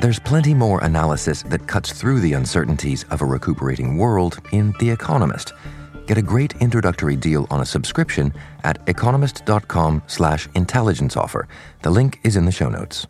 There's 0.00 0.20
plenty 0.20 0.54
more 0.54 0.78
analysis 0.84 1.42
that 1.44 1.66
cuts 1.66 1.90
through 1.90 2.20
the 2.20 2.34
uncertainties 2.34 3.04
of 3.10 3.22
a 3.22 3.24
recuperating 3.24 3.96
world 3.96 4.38
in 4.52 4.72
The 4.78 4.90
Economist. 4.90 5.52
Get 6.06 6.18
a 6.18 6.22
great 6.22 6.54
introductory 6.60 7.16
deal 7.16 7.46
on 7.50 7.60
a 7.60 7.66
subscription 7.66 8.32
at 8.62 8.78
economist.com 8.88 10.02
slash 10.06 10.48
intelligence 10.54 11.16
offer. 11.16 11.48
The 11.82 11.90
link 11.90 12.20
is 12.22 12.36
in 12.36 12.44
the 12.44 12.52
show 12.52 12.68
notes. 12.68 13.06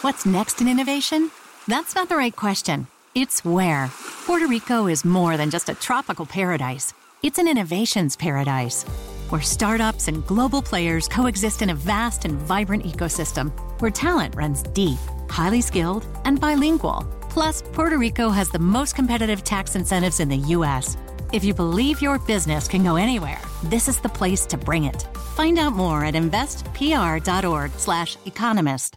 What's 0.00 0.24
next 0.24 0.60
in 0.62 0.68
innovation? 0.68 1.30
That's 1.66 1.94
not 1.94 2.08
the 2.08 2.16
right 2.16 2.34
question. 2.34 2.86
It's 3.14 3.44
where. 3.44 3.90
Puerto 4.26 4.46
Rico 4.46 4.86
is 4.86 5.04
more 5.04 5.36
than 5.36 5.50
just 5.50 5.68
a 5.68 5.74
tropical 5.74 6.24
paradise. 6.24 6.94
It's 7.22 7.38
an 7.38 7.48
innovations 7.48 8.16
paradise 8.16 8.84
where 9.28 9.42
startups 9.42 10.08
and 10.08 10.26
global 10.26 10.62
players 10.62 11.08
coexist 11.08 11.60
in 11.60 11.70
a 11.70 11.74
vast 11.74 12.24
and 12.24 12.38
vibrant 12.38 12.84
ecosystem 12.84 13.52
where 13.80 13.90
talent 13.90 14.34
runs 14.36 14.62
deep, 14.62 14.98
highly 15.28 15.60
skilled, 15.60 16.06
and 16.24 16.40
bilingual 16.40 17.06
Plus, 17.28 17.62
Puerto 17.72 17.98
Rico 17.98 18.30
has 18.30 18.50
the 18.50 18.58
most 18.58 18.94
competitive 18.94 19.44
tax 19.44 19.76
incentives 19.76 20.20
in 20.20 20.28
the 20.28 20.38
U.S. 20.56 20.96
If 21.32 21.44
you 21.44 21.54
believe 21.54 22.00
your 22.00 22.18
business 22.18 22.68
can 22.68 22.82
go 22.82 22.96
anywhere, 22.96 23.40
this 23.64 23.88
is 23.88 24.00
the 24.00 24.08
place 24.08 24.46
to 24.46 24.56
bring 24.56 24.84
it. 24.84 25.02
Find 25.36 25.58
out 25.58 25.74
more 25.74 26.04
at 26.04 26.14
investpr.org/slash 26.14 28.16
economist. 28.24 28.94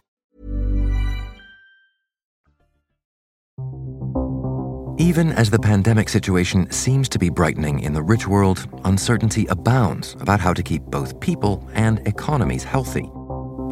Even 4.98 5.32
as 5.32 5.50
the 5.50 5.58
pandemic 5.58 6.08
situation 6.08 6.70
seems 6.70 7.08
to 7.08 7.18
be 7.18 7.28
brightening 7.28 7.80
in 7.80 7.92
the 7.92 8.02
rich 8.02 8.28
world, 8.28 8.68
uncertainty 8.84 9.46
abounds 9.46 10.14
about 10.20 10.40
how 10.40 10.54
to 10.54 10.62
keep 10.62 10.82
both 10.82 11.18
people 11.20 11.68
and 11.74 12.06
economies 12.06 12.62
healthy. 12.62 13.10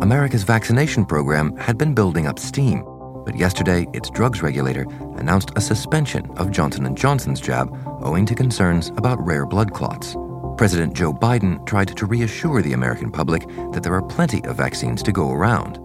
America's 0.00 0.42
vaccination 0.42 1.04
program 1.04 1.56
had 1.56 1.78
been 1.78 1.94
building 1.94 2.26
up 2.26 2.38
steam 2.38 2.82
but 3.24 3.36
yesterday, 3.36 3.86
its 3.92 4.10
drugs 4.10 4.42
regulator 4.42 4.86
announced 5.16 5.50
a 5.56 5.60
suspension 5.60 6.30
of 6.36 6.50
Johnson 6.50 6.94
& 6.94 6.96
Johnson's 6.96 7.40
jab 7.40 7.70
owing 8.02 8.26
to 8.26 8.34
concerns 8.34 8.88
about 8.96 9.24
rare 9.24 9.46
blood 9.46 9.72
clots. 9.72 10.16
President 10.56 10.94
Joe 10.94 11.12
Biden 11.12 11.64
tried 11.66 11.96
to 11.96 12.06
reassure 12.06 12.62
the 12.62 12.72
American 12.72 13.10
public 13.10 13.46
that 13.72 13.82
there 13.82 13.94
are 13.94 14.02
plenty 14.02 14.44
of 14.44 14.56
vaccines 14.56 15.02
to 15.02 15.12
go 15.12 15.30
around. 15.30 15.78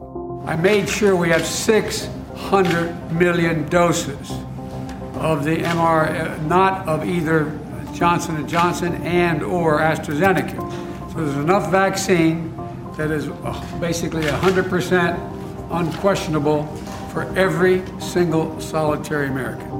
I 0.45 0.55
made 0.55 0.89
sure 0.89 1.15
we 1.15 1.29
have 1.29 1.45
600 1.45 3.11
million 3.11 3.67
doses 3.69 4.31
of 5.15 5.43
the 5.43 5.57
MR, 5.57 6.41
not 6.43 6.87
of 6.87 7.07
either 7.07 7.57
Johnson 7.93 8.47
& 8.47 8.49
Johnson 8.49 8.95
and 9.03 9.41
or 9.41 9.79
AstraZeneca. 9.79 11.11
So 11.11 11.25
there's 11.25 11.37
enough 11.37 11.71
vaccine 11.71 12.53
that 12.97 13.11
is 13.11 13.29
uh, 13.29 13.79
basically 13.79 14.23
100% 14.23 15.71
unquestionable 15.71 16.63
for 17.15 17.23
every 17.37 17.81
single 18.01 18.59
solitary 18.59 19.27
American. 19.27 19.71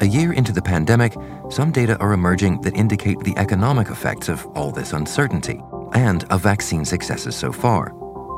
A 0.00 0.04
year 0.04 0.32
into 0.32 0.52
the 0.52 0.60
pandemic, 0.60 1.14
some 1.50 1.70
data 1.70 1.96
are 1.98 2.12
emerging 2.12 2.60
that 2.62 2.76
indicate 2.76 3.20
the 3.20 3.36
economic 3.36 3.90
effects 3.90 4.28
of 4.28 4.44
all 4.56 4.72
this 4.72 4.92
uncertainty 4.92 5.62
and 5.92 6.24
of 6.24 6.42
vaccine 6.42 6.84
successes 6.84 7.36
so 7.36 7.52
far. 7.52 7.94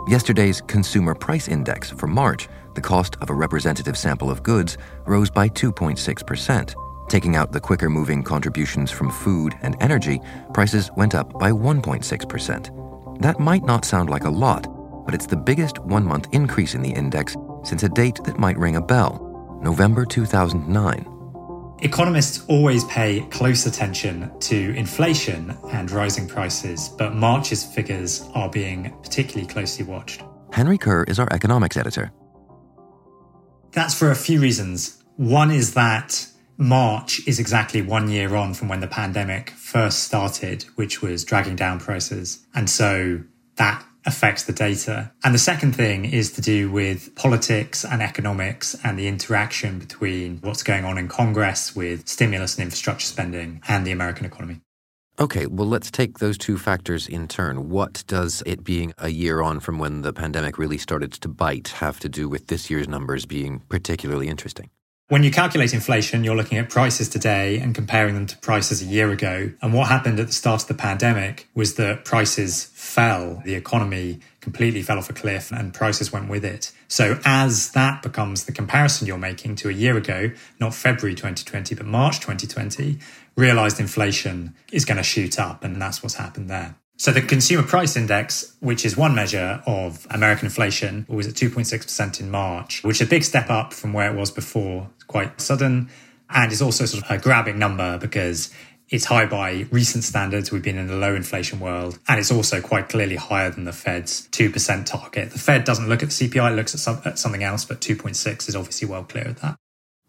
Yesterday's 0.07 0.61
Consumer 0.61 1.15
Price 1.15 1.49
Index 1.49 1.91
for 1.91 2.07
March, 2.07 2.47
the 2.75 2.81
cost 2.83 3.17
of 3.23 3.31
a 3.31 3.35
representative 3.35 3.97
sample 3.97 4.31
of 4.31 4.43
goods, 4.43 4.77
rose 5.07 5.31
by 5.31 5.49
2.6%. 5.49 6.75
Taking 7.09 7.37
out 7.37 7.53
the 7.53 7.61
quicker 7.61 7.89
moving 7.89 8.23
contributions 8.23 8.91
from 8.91 9.11
food 9.11 9.55
and 9.63 9.77
energy, 9.81 10.21
prices 10.53 10.91
went 10.95 11.15
up 11.15 11.33
by 11.39 11.53
1.6%. 11.53 13.21
That 13.23 13.41
might 13.41 13.65
not 13.65 13.87
sound 13.87 14.11
like 14.11 14.25
a 14.25 14.31
lot, 14.31 14.67
but 15.11 15.17
it's 15.17 15.27
the 15.27 15.37
biggest 15.37 15.81
one 15.81 16.05
month 16.05 16.29
increase 16.31 16.77
in 16.77 16.83
the 16.83 16.91
index 16.93 17.37
since 17.65 17.83
a 17.83 17.89
date 17.89 18.21
that 18.23 18.39
might 18.39 18.57
ring 18.57 18.77
a 18.77 18.81
bell 18.81 19.59
November 19.61 20.05
2009. 20.05 21.77
Economists 21.81 22.45
always 22.47 22.85
pay 22.85 23.27
close 23.33 23.67
attention 23.67 24.31
to 24.39 24.73
inflation 24.77 25.59
and 25.73 25.91
rising 25.91 26.29
prices, 26.29 26.91
but 26.91 27.13
March's 27.13 27.65
figures 27.65 28.25
are 28.37 28.49
being 28.49 28.97
particularly 29.03 29.49
closely 29.53 29.85
watched. 29.85 30.23
Henry 30.53 30.79
Curr 30.79 31.03
is 31.09 31.19
our 31.19 31.29
economics 31.33 31.77
editor. 31.77 32.13
That's 33.73 33.95
for 33.95 34.13
a 34.13 34.17
few 34.17 34.41
reasons. 34.41 35.03
One 35.17 35.51
is 35.51 35.75
that 35.75 36.25
March 36.57 37.21
is 37.27 37.41
exactly 37.41 37.83
one 37.83 38.09
year 38.09 38.37
on 38.37 38.55
from 38.55 38.69
when 38.69 38.79
the 38.79 38.87
pandemic 38.87 39.51
first 39.51 40.05
started, 40.05 40.67
which 40.77 41.03
was 41.03 41.25
dragging 41.25 41.57
down 41.57 41.81
prices. 41.81 42.47
And 42.55 42.71
so 42.71 43.25
that 43.57 43.85
affects 44.07 44.45
the 44.45 44.53
data. 44.53 45.13
And 45.25 45.35
the 45.35 45.39
second 45.39 45.75
thing 45.75 46.05
is 46.05 46.33
to 46.33 46.41
do 46.41 46.71
with 46.71 47.15
politics 47.15 47.85
and 47.85 48.03
economics 48.03 48.77
and 48.85 48.99
the 48.99 49.09
interaction 49.09 49.79
between 49.79 50.39
what's 50.39 50.63
going 50.63 50.85
on 50.85 50.99
in 50.99 51.09
Congress 51.09 51.75
with 51.77 52.09
stimulus 52.09 52.57
and 52.57 52.65
infrastructure 52.65 53.07
spending 53.07 53.63
and 53.69 53.87
the 53.87 53.93
American 53.93 54.27
economy. 54.27 54.61
Okay, 55.19 55.47
well, 55.47 55.69
let's 55.69 55.91
take 55.91 56.19
those 56.19 56.39
two 56.39 56.57
factors 56.57 57.07
in 57.07 57.29
turn. 57.29 57.69
What 57.69 58.05
does 58.07 58.43
it 58.47 58.65
being 58.65 58.95
a 58.97 59.11
year 59.11 59.43
on 59.43 59.61
from 59.61 59.79
when 59.79 60.01
the 60.01 60.15
pandemic 60.15 60.57
really 60.57 60.79
started 60.79 61.13
to 61.13 61.29
bite 61.29 61.69
have 61.69 62.01
to 62.01 62.09
do 62.09 62.27
with 62.27 62.47
this 62.47 62.71
year's 62.71 62.89
numbers 62.89 63.27
being 63.27 63.61
particularly 63.69 64.29
interesting? 64.29 64.71
When 65.11 65.25
you 65.25 65.33
calculate 65.33 65.75
inflation, 65.75 66.23
you're 66.23 66.37
looking 66.37 66.57
at 66.59 66.71
prices 66.71 67.09
today 67.09 67.59
and 67.59 67.75
comparing 67.75 68.15
them 68.15 68.27
to 68.27 68.39
prices 68.39 68.81
a 68.81 68.85
year 68.85 69.11
ago. 69.11 69.51
And 69.61 69.75
what 69.75 69.89
happened 69.89 70.21
at 70.21 70.29
the 70.29 70.33
start 70.33 70.63
of 70.63 70.69
the 70.69 70.75
pandemic 70.75 71.49
was 71.53 71.75
that 71.75 72.05
prices 72.05 72.71
fell. 72.75 73.43
The 73.45 73.57
economy 73.57 74.21
completely 74.41 74.83
fell 74.83 74.99
off 74.99 75.11
a 75.11 75.13
cliff 75.13 75.51
and 75.51 75.75
prices 75.75 76.13
went 76.13 76.29
with 76.29 76.45
it. 76.45 76.71
So 76.87 77.19
as 77.25 77.73
that 77.73 78.05
becomes 78.05 78.45
the 78.45 78.53
comparison 78.53 79.09
you're 79.09 79.19
making 79.19 79.57
to 79.57 79.69
a 79.69 79.73
year 79.73 79.97
ago, 79.97 80.31
not 80.61 80.75
February 80.75 81.17
2020, 81.17 81.75
but 81.75 81.87
March 81.87 82.21
2020, 82.21 83.01
realized 83.35 83.81
inflation 83.81 84.55
is 84.71 84.85
going 84.85 84.99
to 84.99 85.03
shoot 85.03 85.41
up. 85.41 85.65
And 85.65 85.83
that's 85.83 86.05
what's 86.05 86.15
happened 86.15 86.49
there. 86.49 86.77
So 87.01 87.13
the 87.13 87.23
consumer 87.23 87.63
price 87.63 87.97
index, 87.97 88.55
which 88.61 88.85
is 88.85 88.95
one 88.95 89.15
measure 89.15 89.63
of 89.65 90.07
American 90.11 90.45
inflation, 90.45 91.07
was 91.09 91.27
at 91.27 91.33
2.6% 91.33 92.21
in 92.21 92.31
March, 92.31 92.85
which 92.85 93.01
is 93.01 93.07
a 93.07 93.09
big 93.09 93.25
step 93.25 93.49
up 93.49 93.73
from 93.73 93.95
where 93.95 94.13
it 94.13 94.15
was 94.15 94.31
before. 94.31 94.91
Quite 95.11 95.41
sudden 95.41 95.91
and 96.33 96.53
it's 96.53 96.63
also 96.63 96.87
sort 96.87 97.05
of 97.05 97.11
a 97.11 97.21
grabbing 97.21 97.59
number 97.59 97.99
because 97.99 98.53
it's 98.89 99.05
high 99.05 99.27
by 99.27 99.67
recent 99.71 100.05
standards. 100.05 100.51
We've 100.51 100.63
been 100.63 100.79
in 100.79 100.91
a 100.91 100.97
low 100.97 101.15
inflation 101.15 101.61
world, 101.61 101.99
and 102.09 102.19
it's 102.19 102.33
also 102.33 102.61
quite 102.61 102.89
clearly 102.89 103.17
higher 103.17 103.51
than 103.51 103.65
the 103.65 103.73
Fed's 103.73 104.29
2% 104.29 104.87
target. 104.87 105.31
The 105.31 105.39
Fed 105.39 105.65
doesn't 105.65 105.89
look 105.89 106.03
at 106.03 106.11
the 106.11 106.29
CPI, 106.29 106.53
it 106.53 106.57
looks 106.57 106.75
at, 106.75 106.81
some, 106.81 107.01
at 107.05 107.19
something 107.19 107.43
else, 107.43 107.65
but 107.65 107.81
2.6 107.81 108.49
is 108.49 108.57
obviously 108.57 108.89
well 108.89 109.05
clear 109.05 109.29
of 109.29 109.41
that. 109.41 109.57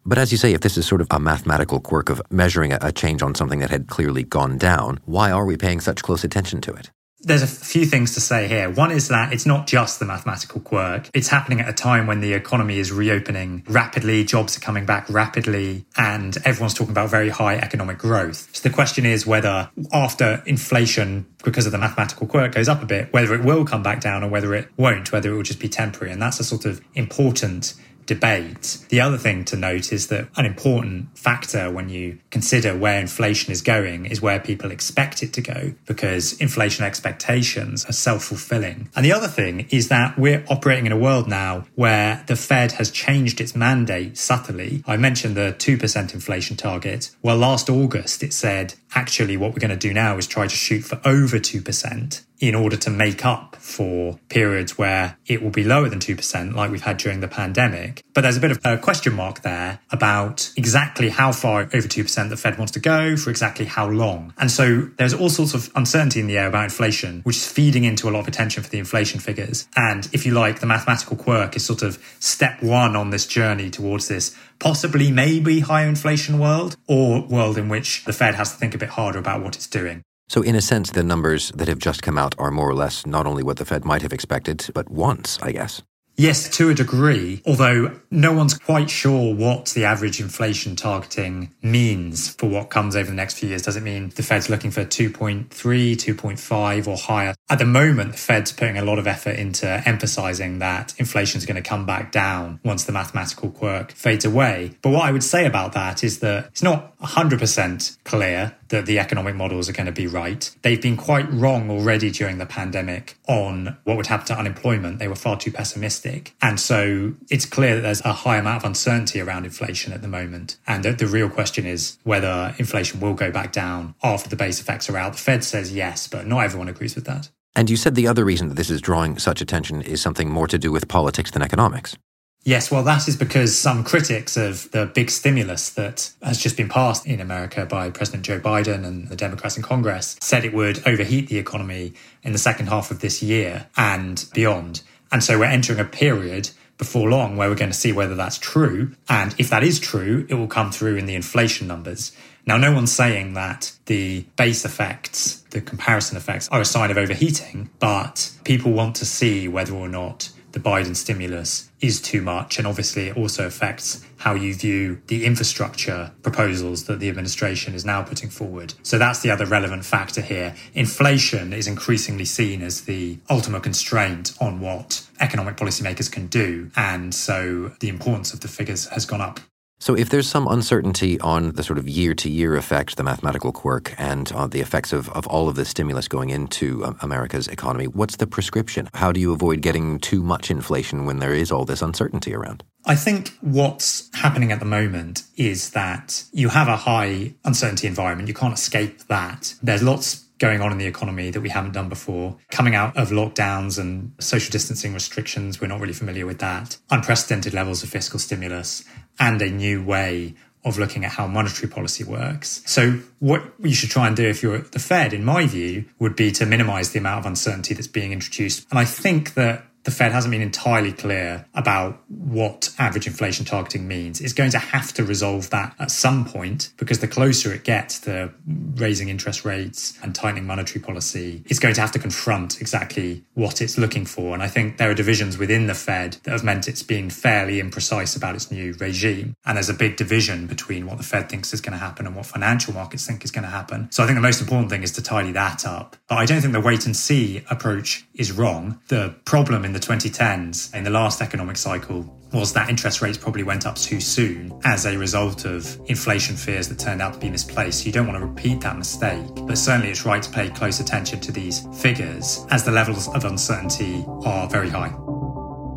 But 0.04 0.18
as 0.18 0.32
you 0.32 0.38
say, 0.38 0.52
if 0.52 0.62
this 0.62 0.76
is 0.76 0.86
sort 0.86 1.00
of 1.00 1.06
a 1.12 1.20
mathematical 1.20 1.78
quirk 1.78 2.10
of 2.10 2.20
measuring 2.28 2.72
a 2.72 2.90
change 2.90 3.22
on 3.22 3.36
something 3.36 3.60
that 3.60 3.70
had 3.70 3.86
clearly 3.86 4.24
gone 4.24 4.58
down, 4.58 4.98
why 5.04 5.30
are 5.30 5.44
we 5.44 5.56
paying 5.56 5.80
such 5.80 6.02
close 6.02 6.24
attention 6.24 6.60
to 6.62 6.72
it? 6.72 6.90
There's 7.24 7.42
a 7.42 7.46
few 7.46 7.86
things 7.86 8.14
to 8.14 8.20
say 8.20 8.48
here. 8.48 8.68
One 8.68 8.90
is 8.90 9.06
that 9.08 9.32
it's 9.32 9.46
not 9.46 9.68
just 9.68 10.00
the 10.00 10.04
mathematical 10.04 10.60
quirk. 10.60 11.08
It's 11.14 11.28
happening 11.28 11.60
at 11.60 11.68
a 11.68 11.72
time 11.72 12.08
when 12.08 12.20
the 12.20 12.32
economy 12.32 12.78
is 12.78 12.90
reopening 12.90 13.62
rapidly, 13.68 14.24
jobs 14.24 14.56
are 14.56 14.60
coming 14.60 14.86
back 14.86 15.08
rapidly, 15.08 15.84
and 15.96 16.36
everyone's 16.44 16.74
talking 16.74 16.90
about 16.90 17.10
very 17.10 17.28
high 17.28 17.56
economic 17.56 17.98
growth. 17.98 18.48
So 18.52 18.68
the 18.68 18.74
question 18.74 19.06
is 19.06 19.24
whether 19.24 19.70
after 19.92 20.42
inflation, 20.46 21.26
because 21.44 21.64
of 21.64 21.70
the 21.70 21.78
mathematical 21.78 22.26
quirk, 22.26 22.52
goes 22.52 22.68
up 22.68 22.82
a 22.82 22.86
bit, 22.86 23.12
whether 23.12 23.34
it 23.34 23.44
will 23.44 23.64
come 23.64 23.84
back 23.84 24.00
down 24.00 24.24
or 24.24 24.28
whether 24.28 24.52
it 24.54 24.68
won't, 24.76 25.12
whether 25.12 25.32
it 25.32 25.36
will 25.36 25.44
just 25.44 25.60
be 25.60 25.68
temporary. 25.68 26.12
And 26.12 26.20
that's 26.20 26.40
a 26.40 26.44
sort 26.44 26.64
of 26.64 26.80
important 26.94 27.74
debate. 28.06 28.78
The 28.88 29.00
other 29.00 29.18
thing 29.18 29.44
to 29.46 29.56
note 29.56 29.92
is 29.92 30.08
that 30.08 30.28
an 30.36 30.46
important 30.46 31.16
factor 31.16 31.70
when 31.70 31.88
you 31.88 32.18
consider 32.30 32.76
where 32.76 33.00
inflation 33.00 33.52
is 33.52 33.62
going 33.62 34.06
is 34.06 34.20
where 34.20 34.40
people 34.40 34.70
expect 34.70 35.22
it 35.22 35.32
to 35.34 35.40
go, 35.40 35.74
because 35.86 36.34
inflation 36.34 36.84
expectations 36.84 37.84
are 37.86 37.92
self 37.92 38.24
fulfilling. 38.24 38.88
And 38.94 39.04
the 39.04 39.12
other 39.12 39.28
thing 39.28 39.66
is 39.70 39.88
that 39.88 40.18
we're 40.18 40.44
operating 40.48 40.86
in 40.86 40.92
a 40.92 40.96
world 40.96 41.28
now 41.28 41.66
where 41.74 42.24
the 42.26 42.36
Fed 42.36 42.72
has 42.72 42.90
changed 42.90 43.40
its 43.40 43.54
mandate 43.54 44.16
subtly. 44.18 44.82
I 44.86 44.96
mentioned 44.96 45.36
the 45.36 45.54
2% 45.58 46.14
inflation 46.14 46.56
target. 46.56 47.10
Well, 47.22 47.36
last 47.36 47.68
August 47.70 48.22
it 48.22 48.32
said 48.32 48.74
actually 48.94 49.36
what 49.36 49.52
we're 49.52 49.60
going 49.60 49.70
to 49.70 49.76
do 49.76 49.92
now 49.92 50.16
is 50.16 50.26
try 50.26 50.46
to 50.46 50.54
shoot 50.54 50.82
for 50.82 51.00
over 51.04 51.38
2% 51.38 52.22
in 52.42 52.56
order 52.56 52.76
to 52.76 52.90
make 52.90 53.24
up 53.24 53.54
for 53.54 54.18
periods 54.28 54.76
where 54.76 55.16
it 55.26 55.40
will 55.40 55.50
be 55.50 55.62
lower 55.62 55.88
than 55.88 56.00
2%, 56.00 56.54
like 56.54 56.72
we've 56.72 56.82
had 56.82 56.96
during 56.96 57.20
the 57.20 57.28
pandemic. 57.28 58.02
But 58.14 58.22
there's 58.22 58.36
a 58.36 58.40
bit 58.40 58.50
of 58.50 58.58
a 58.64 58.76
question 58.76 59.14
mark 59.14 59.42
there 59.42 59.78
about 59.92 60.52
exactly 60.56 61.08
how 61.08 61.30
far 61.30 61.60
over 61.60 61.86
2% 61.86 62.28
the 62.28 62.36
Fed 62.36 62.58
wants 62.58 62.72
to 62.72 62.80
go 62.80 63.16
for 63.16 63.30
exactly 63.30 63.64
how 63.64 63.88
long. 63.88 64.34
And 64.38 64.50
so 64.50 64.90
there's 64.96 65.14
all 65.14 65.30
sorts 65.30 65.54
of 65.54 65.70
uncertainty 65.76 66.18
in 66.18 66.26
the 66.26 66.36
air 66.36 66.48
about 66.48 66.64
inflation, 66.64 67.20
which 67.22 67.36
is 67.36 67.46
feeding 67.46 67.84
into 67.84 68.08
a 68.08 68.10
lot 68.10 68.20
of 68.20 68.28
attention 68.28 68.64
for 68.64 68.68
the 68.68 68.78
inflation 68.78 69.20
figures. 69.20 69.68
And 69.76 70.08
if 70.12 70.26
you 70.26 70.32
like, 70.32 70.58
the 70.58 70.66
mathematical 70.66 71.16
quirk 71.16 71.54
is 71.54 71.64
sort 71.64 71.82
of 71.82 72.02
step 72.18 72.60
one 72.60 72.96
on 72.96 73.10
this 73.10 73.24
journey 73.24 73.70
towards 73.70 74.08
this 74.08 74.36
possibly 74.62 75.10
maybe 75.10 75.60
higher 75.60 75.88
inflation 75.88 76.38
world 76.38 76.76
or 76.86 77.26
world 77.26 77.58
in 77.58 77.68
which 77.68 78.04
the 78.04 78.12
Fed 78.12 78.36
has 78.36 78.52
to 78.52 78.56
think 78.56 78.74
a 78.74 78.78
bit 78.78 78.90
harder 78.90 79.18
about 79.18 79.42
what 79.42 79.56
it's 79.56 79.66
doing. 79.66 80.02
So, 80.28 80.40
in 80.40 80.54
a 80.54 80.62
sense, 80.62 80.90
the 80.92 81.02
numbers 81.02 81.50
that 81.56 81.68
have 81.68 81.80
just 81.80 82.00
come 82.00 82.16
out 82.16 82.34
are 82.38 82.50
more 82.50 82.70
or 82.70 82.74
less 82.74 83.04
not 83.04 83.26
only 83.26 83.42
what 83.42 83.56
the 83.56 83.64
Fed 83.64 83.84
might 83.84 84.02
have 84.02 84.12
expected, 84.12 84.70
but 84.72 84.88
once, 84.88 85.38
I 85.42 85.52
guess. 85.52 85.82
Yes, 86.16 86.48
to 86.56 86.68
a 86.68 86.74
degree, 86.74 87.42
although 87.46 87.98
no 88.10 88.32
one's 88.32 88.52
quite 88.54 88.90
sure 88.90 89.34
what 89.34 89.66
the 89.70 89.84
average 89.84 90.20
inflation 90.20 90.76
targeting 90.76 91.54
means 91.62 92.34
for 92.34 92.50
what 92.50 92.68
comes 92.68 92.94
over 92.94 93.08
the 93.08 93.16
next 93.16 93.38
few 93.38 93.48
years. 93.48 93.62
Does 93.62 93.76
it 93.76 93.82
mean 93.82 94.12
the 94.14 94.22
Fed's 94.22 94.50
looking 94.50 94.70
for 94.70 94.84
2.3, 94.84 95.48
2.5 95.48 96.86
or 96.86 96.96
higher? 96.98 97.34
At 97.48 97.58
the 97.58 97.64
moment, 97.64 98.12
the 98.12 98.18
Fed's 98.18 98.52
putting 98.52 98.76
a 98.76 98.84
lot 98.84 98.98
of 98.98 99.06
effort 99.06 99.36
into 99.36 99.66
emphasizing 99.88 100.58
that 100.58 100.94
inflation 100.98 101.38
is 101.38 101.46
going 101.46 101.62
to 101.62 101.68
come 101.68 101.86
back 101.86 102.12
down 102.12 102.60
once 102.62 102.84
the 102.84 102.92
mathematical 102.92 103.50
quirk 103.50 103.92
fades 103.92 104.26
away. 104.26 104.76
But 104.82 104.90
what 104.90 105.02
I 105.02 105.12
would 105.12 105.24
say 105.24 105.46
about 105.46 105.72
that 105.72 106.04
is 106.04 106.18
that 106.18 106.46
it's 106.48 106.62
not 106.62 106.96
100% 106.98 107.96
clear 108.04 108.54
that 108.72 108.86
the 108.86 108.98
economic 108.98 109.34
models 109.34 109.68
are 109.68 109.72
going 109.72 109.86
to 109.86 109.92
be 109.92 110.06
right. 110.06 110.50
They've 110.62 110.80
been 110.80 110.96
quite 110.96 111.30
wrong 111.30 111.70
already 111.70 112.10
during 112.10 112.38
the 112.38 112.46
pandemic 112.46 113.16
on 113.28 113.76
what 113.84 113.96
would 113.96 114.06
happen 114.06 114.26
to 114.26 114.38
unemployment. 114.38 114.98
They 114.98 115.08
were 115.08 115.14
far 115.14 115.38
too 115.38 115.52
pessimistic. 115.52 116.34
And 116.42 116.58
so 116.58 117.14
it's 117.30 117.46
clear 117.46 117.76
that 117.76 117.82
there's 117.82 118.00
a 118.00 118.12
high 118.12 118.38
amount 118.38 118.64
of 118.64 118.64
uncertainty 118.64 119.20
around 119.20 119.44
inflation 119.44 119.92
at 119.92 120.02
the 120.02 120.08
moment. 120.08 120.56
And 120.66 120.84
the, 120.84 120.92
the 120.92 121.06
real 121.06 121.28
question 121.28 121.66
is 121.66 121.98
whether 122.02 122.54
inflation 122.58 122.98
will 122.98 123.14
go 123.14 123.30
back 123.30 123.52
down 123.52 123.94
after 124.02 124.28
the 124.28 124.36
base 124.36 124.60
effects 124.60 124.88
are 124.88 124.96
out. 124.96 125.12
The 125.12 125.18
Fed 125.18 125.44
says 125.44 125.72
yes, 125.72 126.08
but 126.08 126.26
not 126.26 126.40
everyone 126.40 126.68
agrees 126.68 126.94
with 126.94 127.04
that. 127.04 127.30
And 127.54 127.68
you 127.68 127.76
said 127.76 127.94
the 127.94 128.08
other 128.08 128.24
reason 128.24 128.48
that 128.48 128.54
this 128.54 128.70
is 128.70 128.80
drawing 128.80 129.18
such 129.18 129.42
attention 129.42 129.82
is 129.82 130.00
something 130.00 130.30
more 130.30 130.48
to 130.48 130.58
do 130.58 130.72
with 130.72 130.88
politics 130.88 131.30
than 131.30 131.42
economics. 131.42 131.96
Yes, 132.44 132.72
well, 132.72 132.82
that 132.82 133.06
is 133.06 133.16
because 133.16 133.56
some 133.56 133.84
critics 133.84 134.36
of 134.36 134.68
the 134.72 134.86
big 134.86 135.10
stimulus 135.10 135.70
that 135.70 136.12
has 136.24 136.38
just 136.38 136.56
been 136.56 136.68
passed 136.68 137.06
in 137.06 137.20
America 137.20 137.64
by 137.66 137.88
President 137.88 138.24
Joe 138.24 138.40
Biden 138.40 138.84
and 138.84 139.06
the 139.06 139.14
Democrats 139.14 139.56
in 139.56 139.62
Congress 139.62 140.16
said 140.20 140.44
it 140.44 140.52
would 140.52 140.84
overheat 140.84 141.28
the 141.28 141.38
economy 141.38 141.92
in 142.24 142.32
the 142.32 142.38
second 142.38 142.66
half 142.66 142.90
of 142.90 142.98
this 142.98 143.22
year 143.22 143.68
and 143.76 144.24
beyond. 144.34 144.82
And 145.12 145.22
so 145.22 145.38
we're 145.38 145.44
entering 145.44 145.78
a 145.78 145.84
period 145.84 146.50
before 146.78 147.08
long 147.08 147.36
where 147.36 147.48
we're 147.48 147.54
going 147.54 147.70
to 147.70 147.76
see 147.76 147.92
whether 147.92 148.16
that's 148.16 148.38
true. 148.38 148.92
And 149.08 149.36
if 149.38 149.48
that 149.50 149.62
is 149.62 149.78
true, 149.78 150.26
it 150.28 150.34
will 150.34 150.48
come 150.48 150.72
through 150.72 150.96
in 150.96 151.06
the 151.06 151.14
inflation 151.14 151.68
numbers. 151.68 152.10
Now, 152.44 152.56
no 152.56 152.72
one's 152.72 152.90
saying 152.90 153.34
that 153.34 153.70
the 153.86 154.22
base 154.36 154.64
effects, 154.64 155.42
the 155.50 155.60
comparison 155.60 156.16
effects, 156.16 156.48
are 156.48 156.60
a 156.60 156.64
sign 156.64 156.90
of 156.90 156.98
overheating, 156.98 157.70
but 157.78 158.32
people 158.42 158.72
want 158.72 158.96
to 158.96 159.04
see 159.04 159.46
whether 159.46 159.74
or 159.74 159.88
not 159.88 160.30
the 160.50 160.58
Biden 160.58 160.96
stimulus 160.96 161.70
is 161.82 162.00
too 162.00 162.22
much. 162.22 162.58
And 162.58 162.66
obviously, 162.66 163.08
it 163.08 163.16
also 163.16 163.44
affects 163.46 164.02
how 164.18 164.34
you 164.34 164.54
view 164.54 165.02
the 165.08 165.26
infrastructure 165.26 166.12
proposals 166.22 166.84
that 166.84 167.00
the 167.00 167.08
administration 167.08 167.74
is 167.74 167.84
now 167.84 168.02
putting 168.02 168.30
forward. 168.30 168.72
So 168.84 168.96
that's 168.96 169.18
the 169.18 169.30
other 169.30 169.44
relevant 169.44 169.84
factor 169.84 170.22
here. 170.22 170.54
Inflation 170.74 171.52
is 171.52 171.66
increasingly 171.66 172.24
seen 172.24 172.62
as 172.62 172.82
the 172.82 173.18
ultimate 173.28 173.64
constraint 173.64 174.32
on 174.40 174.60
what 174.60 175.06
economic 175.20 175.56
policymakers 175.56 176.10
can 176.10 176.28
do. 176.28 176.70
And 176.76 177.12
so 177.12 177.72
the 177.80 177.88
importance 177.88 178.32
of 178.32 178.40
the 178.40 178.48
figures 178.48 178.86
has 178.86 179.04
gone 179.04 179.20
up. 179.20 179.40
So, 179.82 179.96
if 179.96 180.10
there's 180.10 180.28
some 180.28 180.46
uncertainty 180.46 181.18
on 181.18 181.54
the 181.54 181.64
sort 181.64 181.76
of 181.76 181.88
year 181.88 182.14
to 182.14 182.30
year 182.30 182.54
effect, 182.54 182.96
the 182.96 183.02
mathematical 183.02 183.50
quirk, 183.50 183.92
and 183.98 184.30
on 184.30 184.50
the 184.50 184.60
effects 184.60 184.92
of, 184.92 185.08
of 185.08 185.26
all 185.26 185.48
of 185.48 185.56
this 185.56 185.70
stimulus 185.70 186.06
going 186.06 186.30
into 186.30 186.84
um, 186.84 186.96
America's 187.00 187.48
economy, 187.48 187.88
what's 187.88 188.14
the 188.14 188.28
prescription? 188.28 188.88
How 188.94 189.10
do 189.10 189.18
you 189.18 189.32
avoid 189.32 189.60
getting 189.60 189.98
too 189.98 190.22
much 190.22 190.52
inflation 190.52 191.04
when 191.04 191.18
there 191.18 191.34
is 191.34 191.50
all 191.50 191.64
this 191.64 191.82
uncertainty 191.82 192.32
around? 192.32 192.62
I 192.86 192.94
think 192.94 193.36
what's 193.40 194.08
happening 194.14 194.52
at 194.52 194.60
the 194.60 194.66
moment 194.66 195.24
is 195.36 195.70
that 195.70 196.26
you 196.32 196.50
have 196.50 196.68
a 196.68 196.76
high 196.76 197.34
uncertainty 197.44 197.88
environment. 197.88 198.28
You 198.28 198.34
can't 198.34 198.54
escape 198.54 199.08
that. 199.08 199.56
There's 199.64 199.82
lots 199.82 200.21
going 200.42 200.60
on 200.60 200.72
in 200.72 200.78
the 200.78 200.86
economy 200.86 201.30
that 201.30 201.40
we 201.40 201.48
haven't 201.48 201.72
done 201.72 201.88
before. 201.88 202.36
Coming 202.50 202.74
out 202.74 202.96
of 202.96 203.10
lockdowns 203.10 203.78
and 203.78 204.12
social 204.18 204.50
distancing 204.50 204.92
restrictions, 204.92 205.60
we're 205.60 205.68
not 205.68 205.80
really 205.80 205.92
familiar 205.92 206.26
with 206.26 206.40
that. 206.40 206.76
Unprecedented 206.90 207.54
levels 207.54 207.84
of 207.84 207.88
fiscal 207.88 208.18
stimulus 208.18 208.84
and 209.20 209.40
a 209.40 209.48
new 209.48 209.84
way 209.84 210.34
of 210.64 210.78
looking 210.78 211.04
at 211.04 211.12
how 211.12 211.28
monetary 211.28 211.68
policy 211.68 212.02
works. 212.02 212.60
So 212.66 212.98
what 213.20 213.44
you 213.60 213.72
should 213.72 213.90
try 213.90 214.08
and 214.08 214.16
do 214.16 214.26
if 214.28 214.42
you're 214.42 214.58
the 214.58 214.80
Fed, 214.80 215.12
in 215.12 215.24
my 215.24 215.46
view, 215.46 215.84
would 216.00 216.16
be 216.16 216.32
to 216.32 216.44
minimize 216.44 216.90
the 216.90 216.98
amount 216.98 217.20
of 217.20 217.26
uncertainty 217.26 217.74
that's 217.74 217.86
being 217.86 218.10
introduced. 218.10 218.66
And 218.70 218.80
I 218.80 218.84
think 218.84 219.34
that 219.34 219.64
the 219.84 219.90
Fed 219.90 220.12
hasn't 220.12 220.30
been 220.30 220.42
entirely 220.42 220.92
clear 220.92 221.46
about 221.54 222.00
what 222.08 222.72
average 222.78 223.06
inflation 223.06 223.44
targeting 223.44 223.88
means. 223.88 224.20
It's 224.20 224.32
going 224.32 224.50
to 224.52 224.58
have 224.58 224.92
to 224.94 225.04
resolve 225.04 225.50
that 225.50 225.74
at 225.78 225.90
some 225.90 226.24
point 226.24 226.72
because 226.76 227.00
the 227.00 227.08
closer 227.08 227.52
it 227.52 227.64
gets 227.64 228.00
to 228.00 228.32
raising 228.76 229.08
interest 229.08 229.44
rates 229.44 229.98
and 230.02 230.14
tightening 230.14 230.46
monetary 230.46 230.80
policy, 230.80 231.42
it's 231.46 231.58
going 231.58 231.74
to 231.74 231.80
have 231.80 231.92
to 231.92 231.98
confront 231.98 232.60
exactly 232.60 233.24
what 233.34 233.60
it's 233.60 233.76
looking 233.76 234.06
for. 234.06 234.34
And 234.34 234.42
I 234.42 234.48
think 234.48 234.76
there 234.76 234.90
are 234.90 234.94
divisions 234.94 235.36
within 235.38 235.66
the 235.66 235.74
Fed 235.74 236.18
that 236.22 236.30
have 236.30 236.44
meant 236.44 236.68
it's 236.68 236.82
been 236.82 237.10
fairly 237.10 237.60
imprecise 237.60 238.16
about 238.16 238.34
its 238.34 238.50
new 238.50 238.74
regime. 238.74 239.34
And 239.44 239.56
there's 239.56 239.68
a 239.68 239.74
big 239.74 239.96
division 239.96 240.46
between 240.46 240.86
what 240.86 240.98
the 240.98 241.04
Fed 241.04 241.28
thinks 241.28 241.52
is 241.52 241.60
going 241.60 241.72
to 241.72 241.78
happen 241.78 242.06
and 242.06 242.14
what 242.14 242.26
financial 242.26 242.72
markets 242.72 243.06
think 243.06 243.24
is 243.24 243.30
going 243.30 243.44
to 243.44 243.50
happen. 243.50 243.90
So 243.90 244.02
I 244.02 244.06
think 244.06 244.16
the 244.16 244.22
most 244.22 244.40
important 244.40 244.70
thing 244.70 244.82
is 244.82 244.92
to 244.92 245.02
tidy 245.02 245.32
that 245.32 245.66
up. 245.66 245.96
But 246.08 246.18
I 246.18 246.26
don't 246.26 246.40
think 246.40 246.52
the 246.52 246.60
wait 246.60 246.86
and 246.86 246.96
see 246.96 247.42
approach 247.50 248.04
is 248.14 248.32
wrong. 248.32 248.80
The 248.88 249.14
problem 249.24 249.64
in 249.64 249.71
in 249.72 249.80
the 249.80 249.86
2010s, 249.86 250.74
in 250.74 250.84
the 250.84 250.90
last 250.90 251.22
economic 251.22 251.56
cycle, 251.56 252.04
was 252.34 252.52
that 252.52 252.68
interest 252.68 253.00
rates 253.00 253.16
probably 253.16 253.42
went 253.42 253.64
up 253.66 253.74
too 253.76 254.00
soon 254.00 254.52
as 254.64 254.84
a 254.84 254.98
result 254.98 255.46
of 255.46 255.80
inflation 255.86 256.36
fears 256.36 256.68
that 256.68 256.78
turned 256.78 257.00
out 257.00 257.14
to 257.14 257.18
be 257.18 257.30
misplaced. 257.30 257.86
You 257.86 257.92
don't 257.92 258.06
want 258.06 258.20
to 258.20 258.26
repeat 258.26 258.60
that 258.60 258.76
mistake, 258.76 259.24
but 259.34 259.56
certainly 259.56 259.88
it's 259.88 260.04
right 260.04 260.22
to 260.22 260.30
pay 260.30 260.50
close 260.50 260.80
attention 260.80 261.20
to 261.20 261.32
these 261.32 261.66
figures 261.80 262.44
as 262.50 262.64
the 262.64 262.70
levels 262.70 263.08
of 263.08 263.24
uncertainty 263.24 264.04
are 264.26 264.46
very 264.46 264.68
high. 264.68 264.94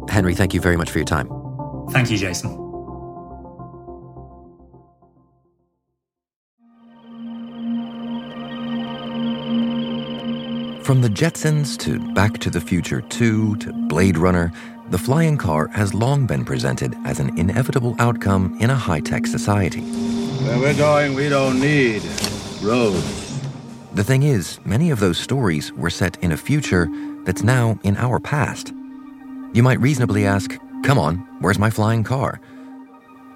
Henry, 0.10 0.36
thank 0.36 0.54
you 0.54 0.60
very 0.60 0.76
much 0.76 0.92
for 0.92 0.98
your 0.98 1.06
time. 1.06 1.30
Thank 1.92 2.12
you, 2.12 2.18
Jason. 2.18 2.65
From 10.86 11.02
the 11.02 11.10
Jetsons 11.10 11.80
to 11.80 11.98
Back 12.14 12.38
to 12.38 12.52
the 12.52 12.62
Future 12.62 13.02
2 13.02 13.56
to 13.56 13.74
Blade 13.74 14.20
Runner, 14.20 14.54
the 14.92 15.00
flying 15.00 15.36
car 15.36 15.68
has 15.70 15.96
long 15.96 16.28
been 16.28 16.46
presented 16.46 16.94
as 17.06 17.20
an 17.20 17.36
inevitable 17.40 17.96
outcome 17.98 18.56
in 18.62 18.70
a 18.70 18.76
high 18.76 19.00
tech 19.00 19.26
society. 19.26 19.82
Where 19.82 20.60
we're 20.60 20.78
going, 20.78 21.16
we 21.16 21.28
don't 21.28 21.60
need 21.60 22.04
roads. 22.62 23.42
The 23.96 24.04
thing 24.04 24.22
is, 24.22 24.60
many 24.64 24.92
of 24.92 25.00
those 25.00 25.18
stories 25.18 25.74
were 25.74 25.90
set 25.90 26.24
in 26.24 26.32
a 26.32 26.38
future 26.38 26.88
that's 27.24 27.42
now 27.42 27.80
in 27.82 27.98
our 27.98 28.20
past. 28.20 28.72
You 29.54 29.64
might 29.64 29.82
reasonably 29.82 30.28
ask, 30.28 30.56
come 30.84 31.00
on, 31.00 31.16
where's 31.40 31.58
my 31.58 31.72
flying 31.72 32.04
car? 32.04 32.40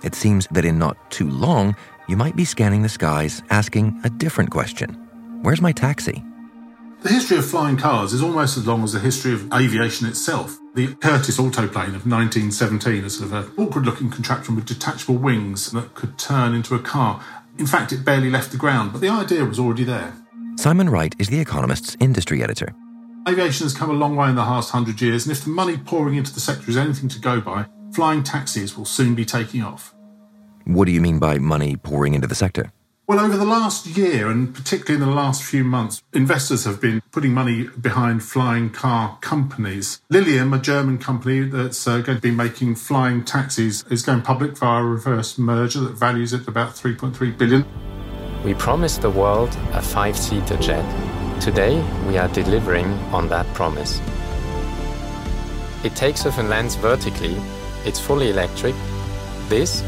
It 0.04 0.14
seems 0.14 0.46
that 0.52 0.66
in 0.66 0.78
not 0.78 1.10
too 1.10 1.28
long, 1.32 1.76
you 2.08 2.16
might 2.16 2.36
be 2.36 2.46
scanning 2.46 2.84
the 2.84 2.90
skies 2.90 3.42
asking 3.50 4.00
a 4.04 4.10
different 4.12 4.52
question 4.52 4.94
Where's 5.42 5.62
my 5.62 5.72
taxi? 5.72 6.24
The 7.02 7.10
history 7.10 7.38
of 7.38 7.46
flying 7.50 7.78
cars 7.78 8.12
is 8.12 8.22
almost 8.22 8.58
as 8.58 8.68
long 8.68 8.84
as 8.84 8.92
the 8.92 9.00
history 9.00 9.32
of 9.32 9.50
aviation 9.54 10.06
itself. 10.06 10.58
The 10.76 10.96
Curtiss 10.96 11.38
autoplane 11.38 11.96
of 11.96 12.06
1917 12.06 13.06
is 13.06 13.18
sort 13.18 13.32
of 13.32 13.34
an 13.34 13.52
awkward 13.58 13.86
looking 13.86 14.10
contraption 14.10 14.54
with 14.54 14.66
detachable 14.66 15.16
wings 15.16 15.72
that 15.72 15.96
could 15.96 16.20
turn 16.20 16.54
into 16.54 16.76
a 16.76 16.80
car. 16.80 17.24
In 17.58 17.66
fact, 17.66 17.94
it 17.94 18.04
barely 18.04 18.30
left 18.30 18.52
the 18.52 18.58
ground, 18.58 18.92
but 18.92 19.00
the 19.00 19.08
idea 19.08 19.46
was 19.46 19.60
already 19.60 19.86
there. 19.86 20.14
Simon 20.58 20.90
Wright 20.90 21.16
is 21.18 21.30
The 21.30 21.40
Economist's 21.40 21.96
industry 22.02 22.44
editor. 22.44 22.76
Aviation 23.30 23.64
has 23.64 23.74
come 23.74 23.90
a 23.90 23.94
long 23.94 24.18
way 24.18 24.28
in 24.28 24.36
the 24.36 24.42
last 24.42 24.72
hundred 24.72 25.00
years, 25.00 25.26
and 25.26 25.32
if 25.32 25.46
the 25.46 25.52
money 25.52 25.78
pouring 25.78 26.16
into 26.16 26.34
the 26.34 26.42
sector 26.42 26.70
is 26.70 26.76
anything 26.76 27.08
to 27.08 27.20
go 27.20 27.40
by, 27.40 27.66
flying 27.94 28.24
taxis 28.24 28.76
will 28.76 28.84
soon 28.84 29.16
be 29.16 29.24
taking 29.24 29.62
off. 29.62 29.96
What 30.66 30.84
do 30.84 30.92
you 30.92 31.00
mean 31.00 31.18
by 31.18 31.38
money 31.38 31.78
pouring 31.78 32.14
into 32.14 32.28
the 32.28 32.36
sector? 32.36 32.74
Well, 33.10 33.22
over 33.22 33.38
the 33.38 33.44
last 33.44 33.88
year, 33.88 34.30
and 34.30 34.54
particularly 34.54 35.04
in 35.04 35.10
the 35.10 35.16
last 35.16 35.42
few 35.42 35.64
months, 35.64 36.04
investors 36.14 36.66
have 36.66 36.80
been 36.80 37.02
putting 37.12 37.34
money 37.34 37.64
behind 37.64 38.22
flying 38.22 38.70
car 38.70 39.18
companies. 39.20 40.00
Lilium, 40.12 40.54
a 40.54 40.60
German 40.60 41.00
company 41.00 41.40
that's 41.40 41.88
uh, 41.88 42.02
going 42.02 42.20
to 42.20 42.22
be 42.22 42.30
making 42.30 42.76
flying 42.76 43.26
taxis, 43.26 43.84
is 43.90 44.04
going 44.04 44.22
public 44.22 44.56
via 44.56 44.84
a 44.84 44.86
reverse 44.86 45.40
merger 45.40 45.80
that 45.80 45.94
values 45.94 46.34
it 46.34 46.42
at 46.42 46.48
about 46.50 46.74
3.3 46.74 47.36
billion. 47.36 47.66
We 48.44 48.54
promised 48.54 49.02
the 49.02 49.10
world 49.10 49.58
a 49.72 49.82
five 49.82 50.16
seater 50.16 50.58
jet. 50.58 50.86
Today, 51.42 51.84
we 52.08 52.20
are 52.20 52.28
delivering 52.28 52.94
on 53.12 53.28
that 53.30 53.52
promise. 53.56 54.00
It 55.84 55.96
takes 55.96 56.28
off 56.28 56.38
and 56.38 56.48
lands 56.48 56.76
vertically, 56.76 57.38
it's 57.86 58.00
fully 58.00 58.30
electric. 58.30 58.76
This 59.48 59.84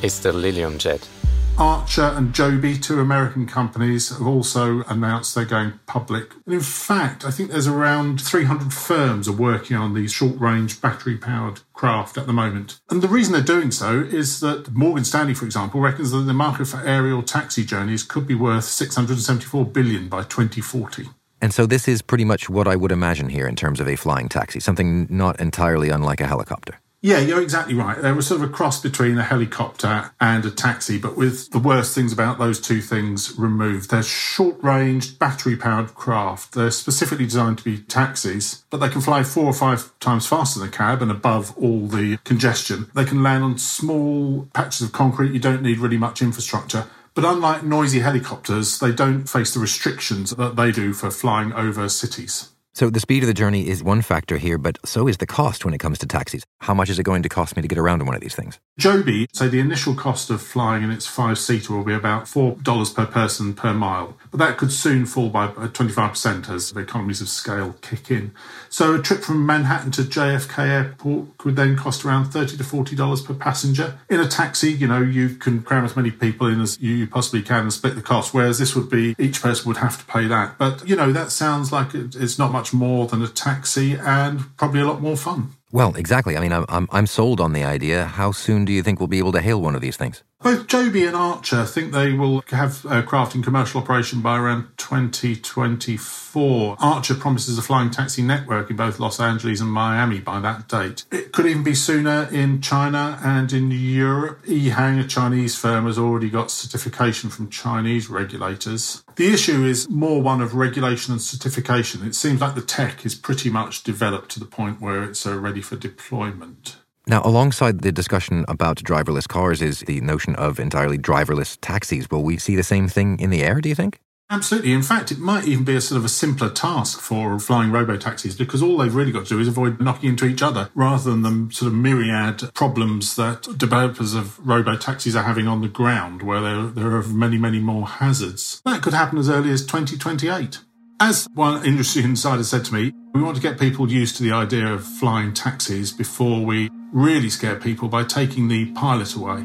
is 0.00 0.20
the 0.20 0.32
Lilium 0.32 0.78
jet. 0.78 1.08
Archer 1.58 2.02
and 2.02 2.34
Joby, 2.34 2.76
two 2.76 3.00
American 3.00 3.46
companies, 3.46 4.10
have 4.10 4.26
also 4.26 4.82
announced 4.84 5.34
they're 5.34 5.46
going 5.46 5.80
public. 5.86 6.32
And 6.44 6.54
in 6.54 6.60
fact, 6.60 7.24
I 7.24 7.30
think 7.30 7.50
there's 7.50 7.66
around 7.66 8.20
300 8.20 8.74
firms 8.74 9.26
are 9.26 9.32
working 9.32 9.76
on 9.76 9.94
these 9.94 10.12
short 10.12 10.38
range 10.38 10.82
battery 10.82 11.16
powered 11.16 11.60
craft 11.72 12.18
at 12.18 12.26
the 12.26 12.32
moment. 12.32 12.78
And 12.90 13.00
the 13.00 13.08
reason 13.08 13.32
they're 13.32 13.42
doing 13.42 13.70
so 13.70 14.00
is 14.00 14.40
that 14.40 14.72
Morgan 14.72 15.04
Stanley, 15.04 15.32
for 15.32 15.46
example, 15.46 15.80
reckons 15.80 16.10
that 16.10 16.18
the 16.18 16.34
market 16.34 16.66
for 16.66 16.80
aerial 16.86 17.22
taxi 17.22 17.64
journeys 17.64 18.02
could 18.02 18.26
be 18.26 18.34
worth 18.34 18.64
674 18.64 19.64
billion 19.64 20.08
by 20.08 20.24
2040. 20.24 21.08
And 21.40 21.54
so 21.54 21.64
this 21.64 21.88
is 21.88 22.02
pretty 22.02 22.24
much 22.24 22.50
what 22.50 22.68
I 22.68 22.76
would 22.76 22.92
imagine 22.92 23.30
here 23.30 23.46
in 23.46 23.56
terms 23.56 23.80
of 23.80 23.88
a 23.88 23.96
flying 23.96 24.28
taxi, 24.28 24.60
something 24.60 25.06
not 25.08 25.40
entirely 25.40 25.88
unlike 25.88 26.20
a 26.20 26.26
helicopter. 26.26 26.80
Yeah, 27.02 27.18
you're 27.18 27.42
exactly 27.42 27.74
right. 27.74 28.00
There 28.00 28.14
was 28.14 28.26
sort 28.26 28.42
of 28.42 28.50
a 28.50 28.52
cross 28.52 28.80
between 28.80 29.18
a 29.18 29.22
helicopter 29.22 30.10
and 30.20 30.44
a 30.44 30.50
taxi, 30.50 30.98
but 30.98 31.16
with 31.16 31.50
the 31.50 31.58
worst 31.58 31.94
things 31.94 32.12
about 32.12 32.38
those 32.38 32.60
two 32.60 32.80
things 32.80 33.38
removed. 33.38 33.90
They're 33.90 34.02
short 34.02 34.56
range, 34.62 35.18
battery 35.18 35.56
powered 35.56 35.94
craft. 35.94 36.54
They're 36.54 36.70
specifically 36.70 37.26
designed 37.26 37.58
to 37.58 37.64
be 37.64 37.78
taxis, 37.78 38.64
but 38.70 38.78
they 38.78 38.88
can 38.88 39.02
fly 39.02 39.22
four 39.22 39.44
or 39.44 39.52
five 39.52 39.96
times 40.00 40.26
faster 40.26 40.58
than 40.58 40.68
a 40.68 40.72
cab 40.72 41.02
and 41.02 41.10
above 41.10 41.56
all 41.58 41.86
the 41.86 42.16
congestion. 42.24 42.90
They 42.94 43.04
can 43.04 43.22
land 43.22 43.44
on 43.44 43.58
small 43.58 44.48
patches 44.54 44.82
of 44.82 44.92
concrete. 44.92 45.32
You 45.32 45.38
don't 45.38 45.62
need 45.62 45.78
really 45.78 45.98
much 45.98 46.22
infrastructure. 46.22 46.86
But 47.14 47.24
unlike 47.24 47.62
noisy 47.62 48.00
helicopters, 48.00 48.78
they 48.78 48.92
don't 48.92 49.26
face 49.26 49.54
the 49.54 49.60
restrictions 49.60 50.30
that 50.30 50.56
they 50.56 50.72
do 50.72 50.92
for 50.92 51.10
flying 51.10 51.52
over 51.52 51.88
cities. 51.88 52.50
So 52.76 52.90
the 52.90 53.00
speed 53.00 53.22
of 53.22 53.26
the 53.26 53.32
journey 53.32 53.68
is 53.68 53.82
one 53.82 54.02
factor 54.02 54.36
here, 54.36 54.58
but 54.58 54.76
so 54.84 55.08
is 55.08 55.16
the 55.16 55.24
cost 55.24 55.64
when 55.64 55.72
it 55.72 55.78
comes 55.78 55.96
to 56.00 56.06
taxis. 56.06 56.44
How 56.60 56.74
much 56.74 56.90
is 56.90 56.98
it 56.98 57.04
going 57.04 57.22
to 57.22 57.28
cost 57.30 57.56
me 57.56 57.62
to 57.62 57.68
get 57.68 57.78
around 57.78 58.02
in 58.02 58.06
one 58.06 58.14
of 58.14 58.20
these 58.20 58.34
things? 58.34 58.60
Joby 58.78 59.28
so 59.32 59.48
the 59.48 59.60
initial 59.60 59.94
cost 59.94 60.28
of 60.28 60.42
flying 60.42 60.82
in 60.82 60.90
its 60.90 61.06
five 61.06 61.38
seater 61.38 61.72
will 61.72 61.84
be 61.84 61.94
about 61.94 62.24
$4 62.24 62.94
per 62.94 63.06
person 63.06 63.54
per 63.54 63.72
mile, 63.72 64.18
that 64.38 64.58
could 64.58 64.72
soon 64.72 65.06
fall 65.06 65.28
by 65.28 65.46
uh, 65.46 65.68
25% 65.68 66.48
as 66.48 66.72
the 66.72 66.80
economies 66.80 67.20
of 67.20 67.28
scale 67.28 67.74
kick 67.80 68.10
in. 68.10 68.32
So 68.68 68.94
a 68.94 69.02
trip 69.02 69.20
from 69.20 69.44
Manhattan 69.46 69.90
to 69.92 70.02
JFK 70.02 70.58
Airport 70.58 71.38
could 71.38 71.56
then 71.56 71.76
cost 71.76 72.04
around 72.04 72.26
30 72.26 72.56
to 72.56 72.62
$40 72.64 73.24
per 73.24 73.34
passenger. 73.34 73.98
In 74.08 74.20
a 74.20 74.28
taxi, 74.28 74.72
you 74.72 74.86
know, 74.86 75.00
you 75.00 75.30
can 75.30 75.62
cram 75.62 75.84
as 75.84 75.96
many 75.96 76.10
people 76.10 76.46
in 76.46 76.60
as 76.60 76.78
you 76.80 77.06
possibly 77.06 77.42
can 77.42 77.62
and 77.62 77.72
split 77.72 77.94
the 77.94 78.02
cost, 78.02 78.34
whereas 78.34 78.58
this 78.58 78.74
would 78.76 78.90
be 78.90 79.14
each 79.18 79.42
person 79.42 79.68
would 79.68 79.78
have 79.78 79.98
to 79.98 80.04
pay 80.04 80.26
that. 80.26 80.58
But, 80.58 80.88
you 80.88 80.96
know, 80.96 81.12
that 81.12 81.30
sounds 81.30 81.72
like 81.72 81.94
it's 81.94 82.38
not 82.38 82.52
much 82.52 82.72
more 82.72 83.06
than 83.06 83.22
a 83.22 83.28
taxi 83.28 83.94
and 83.94 84.56
probably 84.56 84.80
a 84.80 84.86
lot 84.86 85.00
more 85.00 85.16
fun. 85.16 85.55
Well, 85.72 85.96
exactly. 85.96 86.36
I 86.36 86.40
mean, 86.40 86.52
I'm, 86.52 86.64
I'm, 86.68 86.88
I'm 86.92 87.06
sold 87.06 87.40
on 87.40 87.52
the 87.52 87.64
idea. 87.64 88.04
How 88.04 88.30
soon 88.30 88.64
do 88.64 88.72
you 88.72 88.82
think 88.82 89.00
we'll 89.00 89.08
be 89.08 89.18
able 89.18 89.32
to 89.32 89.40
hail 89.40 89.60
one 89.60 89.74
of 89.74 89.80
these 89.80 89.96
things? 89.96 90.22
Both 90.40 90.68
Joby 90.68 91.06
and 91.06 91.16
Archer 91.16 91.64
think 91.64 91.92
they 91.92 92.12
will 92.12 92.44
have 92.48 92.86
aircraft 92.88 93.34
in 93.34 93.42
commercial 93.42 93.80
operation 93.80 94.20
by 94.20 94.38
around 94.38 94.68
2024. 94.76 96.76
Archer 96.78 97.14
promises 97.14 97.58
a 97.58 97.62
flying 97.62 97.90
taxi 97.90 98.22
network 98.22 98.70
in 98.70 98.76
both 98.76 99.00
Los 99.00 99.18
Angeles 99.18 99.60
and 99.60 99.72
Miami 99.72 100.20
by 100.20 100.38
that 100.40 100.68
date. 100.68 101.04
It 101.10 101.32
could 101.32 101.46
even 101.46 101.64
be 101.64 101.74
sooner 101.74 102.28
in 102.30 102.60
China 102.60 103.18
and 103.24 103.52
in 103.52 103.70
Europe. 103.70 104.44
EHang, 104.44 105.02
a 105.02 105.08
Chinese 105.08 105.56
firm, 105.56 105.86
has 105.86 105.98
already 105.98 106.30
got 106.30 106.50
certification 106.50 107.30
from 107.30 107.50
Chinese 107.50 108.08
regulators. 108.08 109.02
The 109.16 109.32
issue 109.32 109.64
is 109.64 109.88
more 109.88 110.20
one 110.20 110.42
of 110.42 110.54
regulation 110.54 111.12
and 111.12 111.22
certification. 111.22 112.06
It 112.06 112.14
seems 112.14 112.42
like 112.42 112.54
the 112.54 112.60
tech 112.60 113.06
is 113.06 113.14
pretty 113.14 113.48
much 113.48 113.82
developed 113.82 114.30
to 114.32 114.38
the 114.38 114.44
point 114.44 114.78
where 114.78 115.04
it's 115.04 115.26
uh, 115.26 115.38
ready 115.38 115.62
for 115.62 115.74
deployment. 115.74 116.76
Now, 117.06 117.22
alongside 117.24 117.80
the 117.80 117.92
discussion 117.92 118.44
about 118.46 118.76
driverless 118.76 119.26
cars 119.26 119.62
is 119.62 119.80
the 119.80 120.02
notion 120.02 120.36
of 120.36 120.60
entirely 120.60 120.98
driverless 120.98 121.56
taxis. 121.62 122.10
Will 122.10 122.24
we 122.24 122.36
see 122.36 122.56
the 122.56 122.62
same 122.62 122.88
thing 122.88 123.18
in 123.18 123.30
the 123.30 123.42
air, 123.42 123.62
do 123.62 123.70
you 123.70 123.74
think? 123.74 124.00
Absolutely. 124.28 124.72
In 124.72 124.82
fact, 124.82 125.12
it 125.12 125.18
might 125.18 125.46
even 125.46 125.64
be 125.64 125.76
a 125.76 125.80
sort 125.80 125.98
of 125.98 126.04
a 126.04 126.08
simpler 126.08 126.50
task 126.50 127.00
for 127.00 127.38
flying 127.38 127.70
robo 127.70 127.96
taxis 127.96 128.34
because 128.34 128.60
all 128.60 128.78
they've 128.78 128.94
really 128.94 129.12
got 129.12 129.24
to 129.26 129.34
do 129.34 129.40
is 129.40 129.46
avoid 129.46 129.80
knocking 129.80 130.10
into 130.10 130.26
each 130.26 130.42
other 130.42 130.68
rather 130.74 131.10
than 131.10 131.22
the 131.22 131.54
sort 131.54 131.68
of 131.68 131.74
myriad 131.78 132.52
problems 132.52 133.14
that 133.14 133.42
developers 133.56 134.14
of 134.14 134.44
robo 134.44 134.76
taxis 134.76 135.14
are 135.14 135.22
having 135.22 135.46
on 135.46 135.60
the 135.60 135.68
ground 135.68 136.22
where 136.22 136.40
there, 136.40 136.62
there 136.66 136.96
are 136.96 137.04
many, 137.04 137.38
many 137.38 137.60
more 137.60 137.86
hazards. 137.86 138.60
That 138.64 138.82
could 138.82 138.94
happen 138.94 139.18
as 139.18 139.28
early 139.28 139.50
as 139.50 139.64
2028. 139.64 140.58
As 140.98 141.28
one 141.34 141.64
industry 141.64 142.02
insider 142.04 142.42
said 142.42 142.64
to 142.64 142.74
me, 142.74 142.92
we 143.14 143.22
want 143.22 143.36
to 143.36 143.42
get 143.42 143.60
people 143.60 143.88
used 143.88 144.16
to 144.16 144.24
the 144.24 144.32
idea 144.32 144.66
of 144.66 144.84
flying 144.84 145.34
taxis 145.34 145.92
before 145.92 146.44
we 146.44 146.68
really 146.92 147.30
scare 147.30 147.56
people 147.56 147.88
by 147.88 148.02
taking 148.02 148.48
the 148.48 148.72
pilot 148.72 149.14
away. 149.14 149.44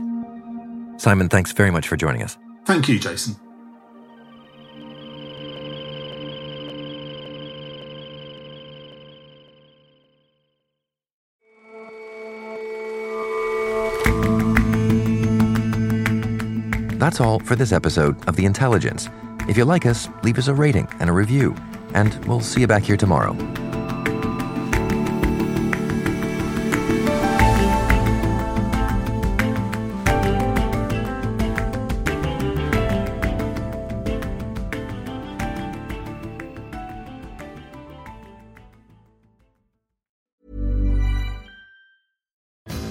Simon, 0.97 1.29
thanks 1.29 1.51
very 1.51 1.69
much 1.69 1.87
for 1.87 1.97
joining 1.97 2.23
us. 2.23 2.37
Thank 2.65 2.87
you, 2.87 2.97
Jason. 2.97 3.35
That's 17.11 17.19
all 17.19 17.39
for 17.39 17.57
this 17.57 17.73
episode 17.73 18.25
of 18.29 18.37
The 18.37 18.45
Intelligence. 18.45 19.09
If 19.49 19.57
you 19.57 19.65
like 19.65 19.85
us, 19.85 20.07
leave 20.23 20.37
us 20.37 20.47
a 20.47 20.53
rating 20.53 20.87
and 21.01 21.09
a 21.09 21.13
review, 21.13 21.53
and 21.93 22.15
we'll 22.23 22.39
see 22.39 22.61
you 22.61 22.67
back 22.67 22.83
here 22.83 22.95
tomorrow. 22.95 23.33